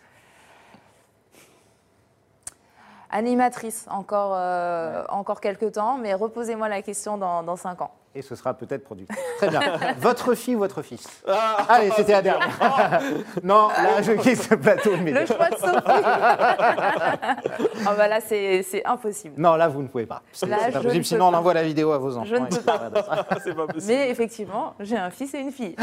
[3.10, 7.92] Animatrice, encore, euh, encore quelques temps, mais reposez-moi la question dans, dans 5 ans.
[8.18, 9.22] Et ce sera peut-être productrice.
[9.38, 9.62] Très bien.
[10.00, 12.50] votre fille ou votre fils Ah, Allez, c'était la dernière.
[13.44, 15.36] non, là, je quitte ce plateau Le immédiatement.
[15.36, 16.04] choix de Sophie
[17.86, 19.36] Oh bah là, c'est c'est impossible.
[19.38, 20.22] Non, là, vous ne pouvez pas.
[20.32, 21.06] C'est pas possible.
[21.06, 21.38] Sinon, on pas.
[21.38, 22.26] envoie la vidéo à vos enfants.
[22.26, 22.56] Je ne peux
[23.44, 23.86] c'est pas possible.
[23.94, 25.76] Mais effectivement, j'ai un fils et une fille.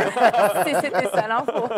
[0.64, 1.68] C'est- C'était ça l'info.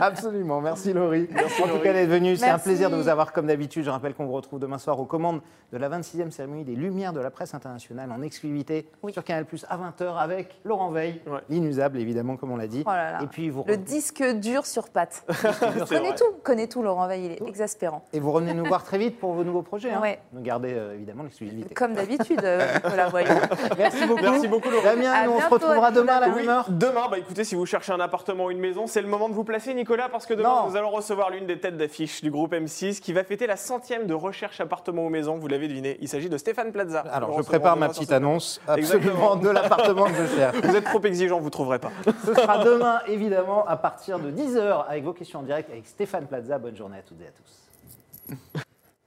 [0.00, 0.60] Absolument.
[0.62, 1.28] Merci Laurie.
[1.62, 2.36] en tout cas d'être venue.
[2.36, 2.64] C'est un Merci.
[2.64, 3.84] plaisir de vous avoir comme d'habitude.
[3.84, 5.40] Je rappelle qu'on vous retrouve demain soir aux commandes
[5.72, 9.12] de la 26e cérémonie des Lumières de la presse internationale en exclusivité Oui.
[9.12, 11.40] sur Canal Plus à 20h avec Laurent Veil, Ouais.
[11.48, 12.82] l'inusable évidemment comme on l'a dit.
[12.86, 13.18] Oh là là.
[13.22, 15.24] Et puis vous Le disque dur sur pattes.
[15.28, 16.14] Vrai.
[16.14, 18.02] tout, connais tout, Laurent Veil, il est exaspérant.
[18.12, 19.90] et vous revenez nous voir très vite pour vos nouveaux projets.
[19.90, 20.00] hein.
[20.00, 20.18] Ouais.
[20.32, 21.74] Nous garder euh, évidemment l'exclusivité.
[21.74, 23.28] Comme d'habitude, euh, Nicolas Voyou.
[23.78, 24.22] Merci beaucoup.
[24.22, 24.84] Merci beaucoup, Laurent.
[24.84, 27.66] Damien, À nous, on se retrouvera demain à la Oui, demain, bah écoutez, si vous
[27.66, 30.34] cherchez un appartement ou une maison, c'est le moment de vous placer, Nicolas, parce que
[30.34, 30.70] demain, Non.
[30.70, 34.06] nous allons recevoir l'une des têtes d'affiche du groupe M6 qui va fêter la centième
[34.06, 35.38] de recherche appartement ou maison.
[35.38, 37.00] Vous l'avez deviné, il s'agit de Stéphane Plaza.
[37.00, 39.36] Alors, je prépare ma petite ce- annonce absolument Exactement.
[39.36, 40.56] de l'appartement que je cherche.
[40.62, 41.90] Vous êtes trop exigeant, vous ne trouverez pas.
[42.24, 46.26] Ce sera demain, évidemment, à partir de 10h avec vos questions en direct avec Stéphane
[46.26, 46.58] Plaza.
[46.58, 48.56] Bonne journée à toutes et à tous.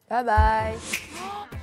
[0.09, 1.58] Bye bye.